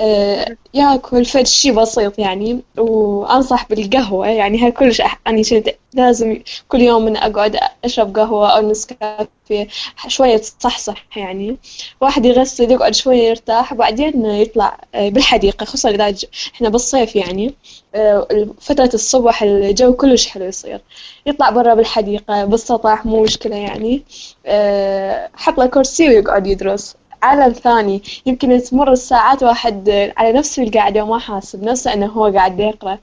آه، 0.00 0.56
ياكل 0.74 1.24
فد 1.24 1.46
شي 1.46 1.72
بسيط 1.72 2.18
يعني 2.18 2.62
وأنصح 2.78 3.68
بالقهوة 3.68 4.28
يعني 4.28 4.64
هاي 4.64 4.72
كلش 4.72 5.02
أح- 5.02 5.16
يعني 5.26 5.42
كنت 5.44 5.68
لازم 5.96 6.42
كل 6.68 6.80
يوم 6.80 7.04
من 7.04 7.16
أقعد 7.16 7.58
أشرب 7.84 8.16
قهوة 8.18 8.48
أو 8.56 8.70
نسكافيه 8.70 9.68
شوية 10.08 10.36
تصحصح 10.36 11.06
يعني. 11.16 11.56
واحد 12.00 12.26
يغسل 12.26 12.70
يقعد 12.70 12.94
شوية 12.94 13.22
يرتاح 13.28 13.72
وبعدين 13.72 14.26
يطلع 14.26 14.78
آه، 14.94 15.08
بالحديقة 15.08 15.64
خصوصا 15.64 15.90
إذا 15.90 16.14
إحنا 16.54 16.68
بالصيف 16.68 17.16
يعني. 17.16 17.54
آه، 17.94 18.48
فترة 18.60 18.90
الصبح 18.94 19.42
الجو 19.42 19.92
كلش 19.92 20.26
حلو 20.28 20.44
يصير. 20.44 20.80
يطلع 21.26 21.50
برا 21.50 21.74
بالحديقة 21.74 22.44
بالسطح 22.44 23.06
مو 23.06 23.22
مشكلة 23.22 23.56
يعني. 23.56 24.02
آه، 24.46 25.30
حط 25.34 25.58
له 25.58 25.66
كرسي 25.66 26.08
ويقعد 26.08 26.46
يدرس. 26.46 26.96
عالم 27.22 27.52
ثاني. 27.52 28.02
يمكن 28.26 28.62
تمر 28.62 28.92
الساعات 28.92 29.42
واحد 29.42 29.90
على 30.16 30.32
نفس 30.32 30.58
القعدة 30.58 31.02
وما 31.04 31.18
حاسب 31.18 31.62
نفسه 31.64 31.92
إنه 31.92 32.06
هو 32.06 32.26
قاعد 32.26 32.60
يقرأ. 32.60 32.98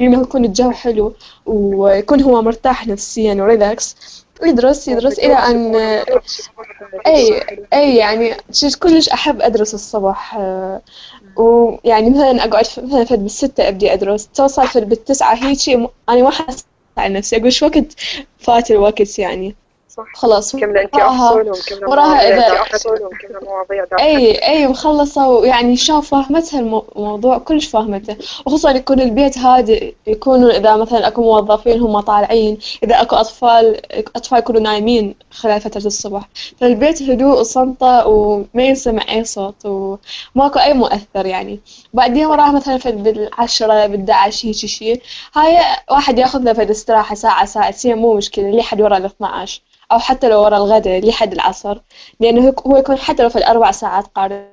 لأنه 0.00 0.22
يكون 0.22 0.44
الجو 0.44 0.70
حلو 0.70 1.14
ويكون 1.46 2.20
هو 2.22 2.42
مرتاح 2.42 2.86
نفسيا 2.86 3.34
وريلاكس. 3.34 3.96
يدرس 4.42 4.88
يدرس 4.88 5.18
أن 5.18 5.74
آه، 5.76 6.04
أي 7.06 7.42
أي 7.72 7.96
يعني 7.96 8.36
كلش 8.80 9.08
أحب 9.08 9.42
أدرس 9.42 9.74
الصبح 9.74 10.38
ويعني 11.36 12.10
مثلا 12.10 12.44
أقعد 12.44 12.64
مثلا 12.78 13.04
فد 13.04 13.22
بالستة 13.22 13.68
أبدي 13.68 13.92
أدرس 13.92 14.28
توصل 14.34 14.68
فد 14.68 14.88
بالتسعة 14.88 15.34
هيجي 15.34 15.74
أنا 16.08 16.22
ما 16.22 16.30
حاسة 16.30 16.64
على 16.98 17.14
نفسي. 17.14 17.36
أقول 17.36 17.52
شو 17.52 17.66
وقت 17.66 17.94
فات 18.38 18.70
الوقت 18.70 19.18
يعني. 19.18 19.54
صح. 19.96 20.04
خلاص 20.14 20.56
كمل 20.56 20.78
انت 20.78 20.94
أفصل 20.94 21.40
وكمل 21.40 21.88
وراها 21.90 22.18
إذا- 22.18 22.60
أفصل 22.60 22.90
وكمل 22.90 23.38
مواضيع 23.42 23.84
أي 24.00 24.48
أي 24.48 24.66
مخلصة 24.66 25.28
ويعني 25.28 25.76
شلون 25.76 26.00
فاهمتها 26.00 26.60
المو- 26.60 26.84
الموضوع 26.96 27.38
كلش 27.38 27.66
فاهمته 27.66 28.16
وخصوصا 28.46 28.70
يكون 28.70 29.00
البيت 29.00 29.38
هادئ 29.38 29.94
يكونوا 30.06 30.50
إذا 30.50 30.76
مثلا 30.76 31.06
أكو 31.06 31.22
موظفين 31.22 31.80
هم 31.80 32.00
طالعين 32.00 32.58
إذا 32.82 33.02
أكو 33.02 33.16
أطفال 33.16 33.80
أطفال 34.16 34.38
يكونوا 34.38 34.60
نايمين 34.60 35.14
خلال 35.30 35.60
فترة 35.60 35.86
الصبح. 35.86 36.28
فالبيت 36.60 37.02
هدوء 37.02 37.40
وصمتة 37.40 38.06
وما 38.06 38.46
ينسمع 38.62 39.02
أي 39.10 39.24
صوت 39.24 39.66
وماكو 39.66 40.58
أي 40.58 40.74
مؤثر 40.74 41.26
يعني. 41.26 41.60
بعدين 41.94 42.26
وراها 42.26 42.52
مثلا 42.52 42.78
فد 42.78 43.02
بالعشرة 43.02 43.86
بالدعش 43.86 44.46
هيجي 44.46 44.68
شي 44.68 45.00
هاي 45.36 45.58
واحد 45.90 46.18
ياخذ 46.18 46.42
له 46.42 46.52
فد 46.52 46.70
استراحة 46.70 47.14
ساعة 47.14 47.44
ساعتين 47.46 47.98
مو 47.98 48.14
مشكلة 48.14 48.50
لحد 48.50 48.80
ورا 48.80 48.96
ال 48.96 49.04
12 49.04 49.60
أو 49.94 49.98
حتى 49.98 50.28
لو 50.28 50.42
ورا 50.42 50.56
الغداء 50.56 51.00
لحد 51.08 51.32
العصر 51.32 51.78
لأنه 52.20 52.54
هو- 52.66 52.76
يكون 52.76 52.96
حتى 52.98 53.22
لو 53.22 53.28
في 53.28 53.36
الأربع 53.36 53.70
ساعات 53.70 54.06
قارئ 54.06 54.44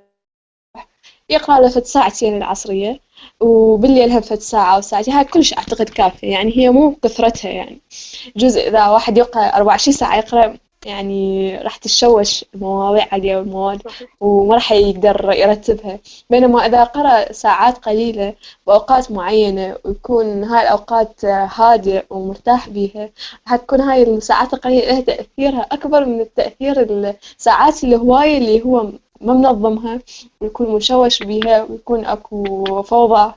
يقرأ 1.30 1.60
له 1.60 1.70
فد 1.70 1.84
ساعتين 1.86 2.38
العصرية 2.38 3.00
وبالليل 3.40 4.12
هم 4.12 4.22
فد 4.22 4.40
ساعة 4.40 4.76
أو 4.76 4.82
ساعتين. 4.82 5.14
هاي 5.14 5.24
كلش 5.26 5.54
أعتقد 5.54 5.90
كافية 5.90 6.32
يعني 6.32 6.58
هي 6.58 6.70
مو 6.70 6.96
كثرتها 7.04 7.52
يعني. 7.52 7.82
جزء 8.38 8.68
إذا 8.68 8.88
واحد 8.88 9.18
يقرأ 9.18 9.42
24 9.44 9.94
ساعة 9.98 10.18
يقرأ 10.18 10.58
يعني 10.86 11.58
راح 11.58 11.78
تتشوش 11.78 12.46
المواضيع 12.56 13.08
عليه 13.12 13.38
والمواد 13.38 13.82
وما 14.22 14.54
راح 14.56 14.72
يقدر 14.72 15.32
يرتبها. 15.34 16.00
بينما 16.30 16.66
إذا 16.66 16.84
قرأ 16.84 17.32
ساعات 17.32 17.78
قليلة 17.78 18.34
بأوقات 18.68 19.12
معينة 19.12 19.76
ويكون 19.86 20.44
هاي 20.44 20.62
الأوقات 20.64 21.26
هادئ 21.26 22.04
ومرتاح 22.10 22.70
بيها 22.70 23.10
حتكون 23.46 23.82
هاي 23.82 24.04
الساعات 24.04 24.54
القليلة 24.54 24.86
لها 24.86 25.02
تأثيرها 25.02 25.62
أكبر 25.72 26.06
من 26.06 26.22
التأثير 26.22 26.82
الساعات 27.38 27.84
الهواية 27.84 28.38
اللي 28.38 28.62
هو 28.66 28.84
ما 29.22 29.34
منظمها 29.34 30.00
ويكون 30.42 30.70
مشوش 30.76 31.24
بيها 31.24 31.64
ويكون 31.70 32.06
أكو 32.06 32.82
فوضى 32.82 33.34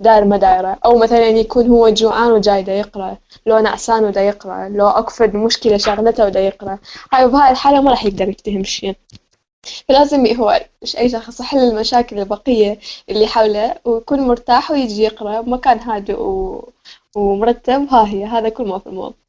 داير 0.00 0.24
ما 0.24 0.36
دايرة 0.36 0.78
أو 0.84 0.98
مثلا 0.98 1.26
يكون 1.26 1.66
هو 1.68 1.88
جوعان 1.88 2.32
وجاي 2.32 2.62
دا 2.62 2.72
يقرأ 2.72 3.16
لو 3.46 3.58
نعسان 3.58 4.04
ودا 4.04 4.20
يقرأ 4.22 4.68
لو 4.68 4.88
أكفد 4.88 5.34
مشكلة 5.34 5.76
شغلته 5.76 6.24
ودا 6.26 6.40
يقرأ. 6.40 6.78
هاي 7.12 7.28
بهاي 7.28 7.50
الحالة 7.50 7.80
ما 7.80 7.90
راح 7.90 8.04
يقدر 8.04 8.28
يفتهم 8.28 8.64
شيء. 8.64 8.96
فلازم 9.88 10.26
هو 10.26 10.60
أي 10.98 11.08
شخص 11.08 11.40
يحل 11.40 11.58
المشاكل 11.58 12.18
البقية 12.18 12.78
اللي 13.08 13.26
حوله 13.26 13.74
ويكون 13.84 14.20
مرتاح 14.20 14.70
ويجي 14.70 15.02
يقرأ 15.02 15.40
بمكان 15.40 15.78
هادئ 15.78 16.20
و... 16.20 16.68
ومرتب. 17.16 17.86
ها 17.90 18.06
هي 18.08 18.24
هذا 18.24 18.48
كل 18.48 18.68
ما 18.68 18.78
في 18.78 18.86
الموضوع. 18.86 19.19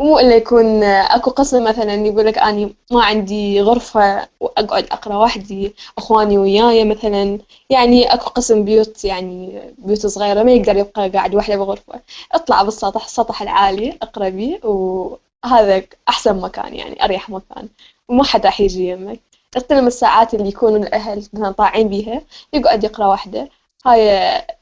ومو 0.00 0.18
إلا 0.18 0.36
يكون 0.36 0.82
أكو 0.84 1.30
قسم 1.30 1.64
مثلا 1.64 1.94
يقول 1.94 2.26
لك 2.26 2.38
أني 2.38 2.74
ما 2.90 3.04
عندي 3.04 3.60
غرفة 3.60 4.28
وأقعد 4.40 4.84
أقرأ 4.92 5.16
وحدي 5.16 5.74
أخواني 5.98 6.38
وياي 6.38 6.84
مثلا. 6.84 7.38
يعني 7.70 8.14
أكو 8.14 8.30
قسم 8.30 8.64
بيوت 8.64 9.04
يعني 9.04 9.60
بيوت 9.78 10.06
صغيرة 10.06 10.42
ما 10.42 10.52
يقدر 10.52 10.76
يبقى 10.76 11.08
قاعد 11.08 11.34
وحده 11.34 11.56
بغرفة. 11.56 12.00
اطلع 12.32 12.62
بالسطح 12.62 13.04
السطح 13.04 13.42
العالي 13.42 13.98
اقرأ 14.02 14.28
بيه 14.28 14.60
وهذا 14.64 15.82
أحسن 16.08 16.40
مكان 16.40 16.74
يعني 16.74 17.04
أريح 17.04 17.30
مكان. 17.30 17.68
وما 18.08 18.24
حد 18.24 18.46
راح 18.46 18.60
يجي 18.60 18.88
يمك. 18.88 19.20
اغتنم 19.56 19.86
الساعات 19.86 20.34
اللي 20.34 20.48
يكونوا 20.48 20.78
الأهل 20.78 21.18
مثلا 21.32 21.50
طاعين 21.50 21.88
بيها 21.88 22.22
يقعد 22.52 22.84
يقرأ 22.84 23.06
وحده. 23.06 23.48
هاي 23.86 24.00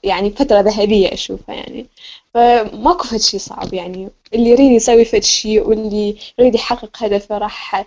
يعني 0.02 0.30
فترة 0.30 0.60
ذهبية 0.60 1.12
أشوفها 1.12 1.54
يعني. 1.54 1.86
فماكو 2.34 3.04
فد 3.04 3.16
شي 3.16 3.38
صعب 3.38 3.74
يعني. 3.74 4.10
اللي 4.34 4.50
يريد 4.50 4.72
يسوي 4.72 5.04
فد 5.04 5.22
شي 5.22 5.60
واللي 5.60 6.16
يريد 6.38 6.54
يحقق 6.54 7.02
هدفه 7.02 7.38
راح 7.38 7.84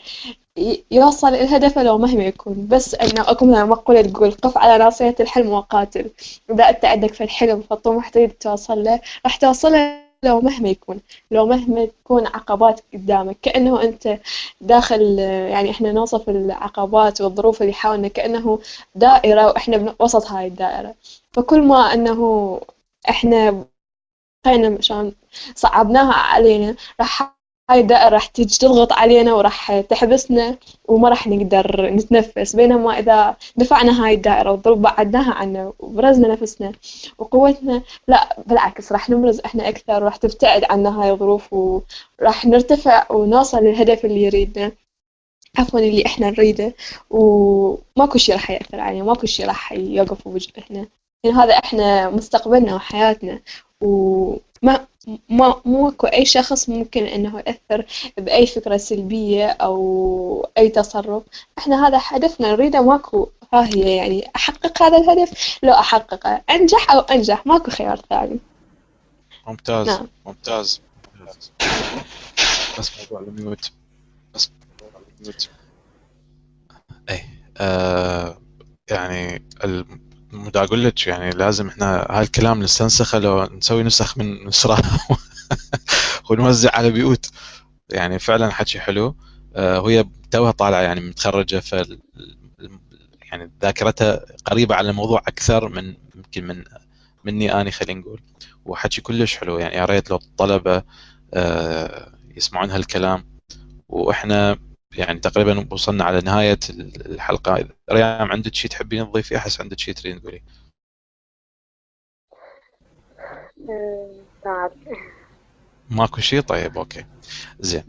يوصل 0.92 1.28
الهدف 1.28 1.80
لو 1.80 1.98
مهما 1.98 2.24
يكون. 2.24 2.68
بس 2.68 2.96
اكو 2.96 3.46
مثلا 3.46 3.66
مقولة 3.66 4.02
تقول 4.02 4.32
قف 4.32 4.58
على 4.58 4.78
ناصية 4.84 5.16
الحلم 5.20 5.50
وقاتل. 5.50 6.12
إذا 6.52 6.70
انت 6.70 6.86
عندك 6.86 7.14
في 7.14 7.24
الحلم 7.24 7.62
فالطموح 7.70 8.10
تريد 8.10 8.32
توصل 8.32 8.84
له 8.84 9.00
راح 9.26 9.36
توصل 9.36 9.72
له 9.72 10.09
لو 10.24 10.42
مهما 10.42 10.70
يكون 10.70 11.02
لو 11.32 11.46
مهما 11.48 11.86
تكون 11.86 12.28
عقبات 12.28 12.82
قدامك 12.94 13.38
كأنه 13.42 13.82
أنت 13.84 14.20
داخل 14.62 15.20
يعني 15.20 15.72
إحنا 15.72 15.92
نوصف 15.92 16.30
العقبات 16.30 17.22
والظروف 17.22 17.62
اللي 17.62 17.74
حولنا 17.74 18.08
كأنه 18.08 18.60
دائرة 18.96 19.48
وإحنا 19.48 19.78
بوسط 19.78 20.28
هاي 20.28 20.48
الدائرة. 20.48 20.96
فكل 21.34 21.62
ما 21.62 21.94
أنه 21.94 22.62
إحنا 23.10 23.66
بقينا 24.46 24.70
مشان 24.70 25.14
صعبناها 25.56 26.14
علينا 26.14 26.76
راح 27.00 27.39
هاي 27.70 27.80
الدائرة 27.80 28.10
راح 28.10 28.26
تيجي 28.26 28.58
تضغط 28.58 28.94
علينا 28.94 29.34
وراح 29.34 29.80
تحبسنا 29.80 30.56
وما 30.88 31.10
راح 31.10 31.28
نقدر 31.28 31.90
نتنفس. 31.92 32.56
بينما 32.56 33.00
إذا 33.00 33.36
دفعنا 33.56 34.06
هاي 34.06 34.14
الدائرة 34.14 34.52
والظروف 34.52 34.80
بعدناها 34.80 35.34
عنا 35.34 35.74
وبرزنا 35.80 36.28
نفسنا 36.28 36.72
وقوتنا 37.18 37.82
لا 38.08 38.36
بالعكس 38.48 38.92
راح 38.92 39.10
نبرز 39.10 39.40
إحنا 39.46 39.70
أكثر 39.70 40.04
وراح 40.04 40.16
تبتعد 40.16 40.64
عنا 40.70 41.02
هاي 41.02 41.12
الظروف 41.12 41.54
وراح 41.54 42.46
نرتفع 42.46 43.06
ونوصل 43.12 43.58
للهدف 43.58 44.06
اللي 44.06 44.24
يريدنا 44.24 44.72
عفوا 45.58 45.80
اللي 45.80 46.06
إحنا 46.06 46.30
نريده. 46.30 46.74
وماكو 47.10 48.18
شي 48.18 48.34
راح 48.34 48.52
يأثر 48.52 48.80
علينا 48.80 49.04
ماكو 49.04 49.28
شي 49.28 49.44
راح 49.46 49.72
يوقف 49.74 50.28
بوجهنا 50.28 50.88
يعني 51.24 51.38
هذا 51.38 51.54
إحنا 51.54 52.10
مستقبلنا 52.10 52.76
وحياتنا 52.76 53.40
وما 53.82 54.40
ما 54.62 54.86
ماكو 55.66 56.08
أي 56.08 56.26
شخص 56.26 56.70
ممكن 56.70 57.04
إنه 57.06 57.40
يأثر 57.48 57.86
بأي 58.18 58.48
فكرة 58.48 58.78
سلبية 58.78 59.48
أو 59.48 60.50
أي 60.58 60.70
تصرف. 60.70 61.24
إحنا 61.58 61.88
هذا 61.88 62.00
هدفنا 62.08 62.52
نريده 62.52 62.82
ماكو. 62.82 63.30
ها 63.54 63.66
هي 63.66 63.96
يعني 63.96 64.28
أحقق 64.36 64.84
هذا 64.84 64.98
الهدف؟ 64.98 65.60
لو 65.64 65.74
أحققه. 65.74 66.42
أنجح 66.50 66.92
أو 66.92 67.00
أنجح؟ 67.00 67.46
ماكو 67.48 67.72
خيار 67.72 68.02
ثاني. 68.10 68.40
ممتاز. 69.48 69.88
نعم. 69.88 70.08
ممتاز. 70.26 70.82
ممتاز. 71.20 71.52
بس 72.80 72.92
موضوع 73.00 73.20
الميوت 73.28 73.72
بس 74.36 74.52
موضوع 74.82 75.02
الميوت 75.20 75.50
اي 77.10 77.24
آه 77.58 78.38
يعني 78.90 79.44
الم- 79.64 80.09
دا 80.34 80.64
أقول 80.64 80.84
لك 80.84 81.08
يعني 81.08 81.30
لازم 81.30 81.68
إحنا 81.68 82.08
هالكلام 82.10 82.64
نستنسخه 82.64 83.20
لو 83.20 83.44
نسوي 83.46 83.84
نسخ 83.84 84.18
من 84.18 84.46
نشرها 84.46 85.00
ونوزع 86.30 86.70
على 86.74 86.92
بيوت. 86.92 87.32
يعني 87.90 88.20
فعلا 88.20 88.50
حكي 88.52 88.80
حلو. 88.80 89.16
آه، 89.56 89.82
وهي 89.82 90.06
توها 90.32 90.52
طالعة 90.52 90.82
يعني 90.82 91.02
متخرجة 91.02 91.60
ف 91.60 91.74
يعني 93.32 93.52
ذاكرتها 93.62 94.26
قريبة 94.46 94.76
على 94.76 94.90
الموضوع 94.90 95.20
أكثر 95.28 95.70
من 95.70 95.96
يمكن 96.16 96.48
من 96.48 96.64
مني 97.24 97.62
اني 97.62 97.72
خلينا 97.72 98.00
نقول. 98.00 98.22
وحكي 98.66 99.02
كلش 99.02 99.38
حلو. 99.38 99.58
يعني 99.60 99.76
يا 99.76 99.86
ريت 99.86 100.10
لو 100.10 100.16
الطلبة 100.16 100.84
آه، 101.34 102.12
يسمعون 102.36 102.72
هالكلام. 102.72 103.26
وإحنا 103.90 104.58
يعني 104.98 105.20
تقريبا 105.20 105.68
وصلنا 105.72 106.04
على 106.04 106.22
نهاية 106.22 106.60
الحلقة. 107.06 107.68
ريام 107.92 108.32
عندك 108.32 108.56
شيء 108.56 108.72
تحبين 108.72 109.06
تضيفيه 109.06 109.38
أحس 109.38 109.62
عندك 109.62 109.80
شيء 109.80 109.94
تريد 109.94 110.20
تقولي؟ 110.20 110.42
بعد 114.46 114.72
ماكو 115.90 116.22
شيء 116.22 116.42
طيب 116.42 116.78
okay. 116.78 117.06
زين. 117.60 117.84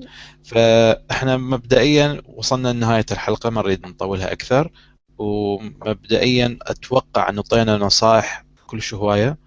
فإحنا 0.45 1.37
مبدئيا 1.37 2.23
وصلنا 2.27 2.69
لنهاية 2.73 3.07
الحلقة 3.11 3.51
ما 3.51 3.63
نريد 3.63 3.87
نطولها 3.87 4.33
أكثر. 4.33 4.71
ومبدئيا 5.19 6.59
أتوقع 6.63 7.29
انه 7.29 7.43
طينا 7.43 7.77
نصائح 7.77 8.45
كل 8.67 8.81
هوايه 8.95 9.39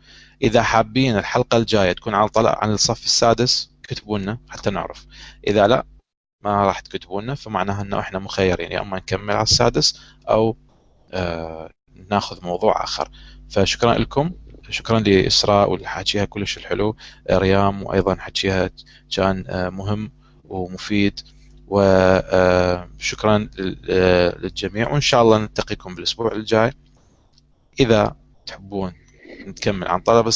إذا 0.42 0.64
حابين 0.64 1.18
الحلقة 1.18 1.58
الجاية 1.58 1.92
تكون 1.92 2.14
على 2.14 2.30
طلع 2.30 2.60
عن 2.62 2.72
الصف 2.72 3.06
السادس 3.06 3.72
كتبوا 3.84 4.20
لنا 4.20 4.40
حتى 4.50 4.70
نعرف. 4.70 5.06
إذا 5.48 5.68
لا 5.68 5.86
ما 6.44 6.66
راح 6.66 6.80
تكتبوا 6.80 7.22
لنا 7.22 7.36
فمعناها 7.36 7.82
إنه 7.82 8.00
إحنا 8.00 8.20
مخيرين 8.20 8.72
يا 8.72 8.82
إما 8.82 8.98
نكمل 8.98 9.34
على 9.34 9.44
السادس 9.44 10.00
أو 10.30 10.58
آه 11.14 11.70
ناخذ 12.10 12.46
موضوع 12.46 12.84
آخر. 12.84 13.10
فشكرا 13.50 13.94
لكم 13.94 14.32
شكرا 14.70 15.00
لإسراء 15.00 15.70
واللي 15.70 16.28
كلش 16.28 16.58
الحلو. 16.58 16.96
ريام 17.32 17.84
وأيضا 17.84 18.16
حكيها 18.16 18.70
كان 19.16 19.44
آه، 19.48 19.70
مهم 19.70 20.12
ومفيد. 20.44 21.20
وشكرا 21.68 23.50
آه، 23.90 24.38
للجميع 24.38 24.92
وإن 24.92 25.02
شاء 25.02 25.22
الله 25.22 25.38
نلتقيكم 25.38 25.96
بالأسبوع 25.96 26.32
الجاي. 26.32 26.74
إذا 27.80 28.16
تحبون 28.46 28.94
نكمل 29.48 29.88
عن 29.88 30.00
طلب 30.00 30.28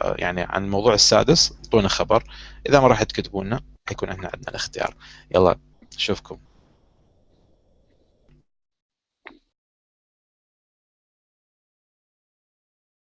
آه، 0.00 0.16
يعني 0.18 0.40
عن 0.42 0.64
الموضوع 0.64 0.94
السادس 0.94 1.52
أعطونا 1.64 1.88
خبر. 1.88 2.24
إذا 2.68 2.80
ما 2.80 2.86
راح 2.86 3.02
تكتبوا 3.02 3.44
لنا 3.88 3.92
يكون 3.92 4.08
إحنا 4.08 4.30
عندنا 4.34 4.48
الاختيار. 4.50 4.94
يلا 5.34 5.58
نشوفكم 5.96 6.38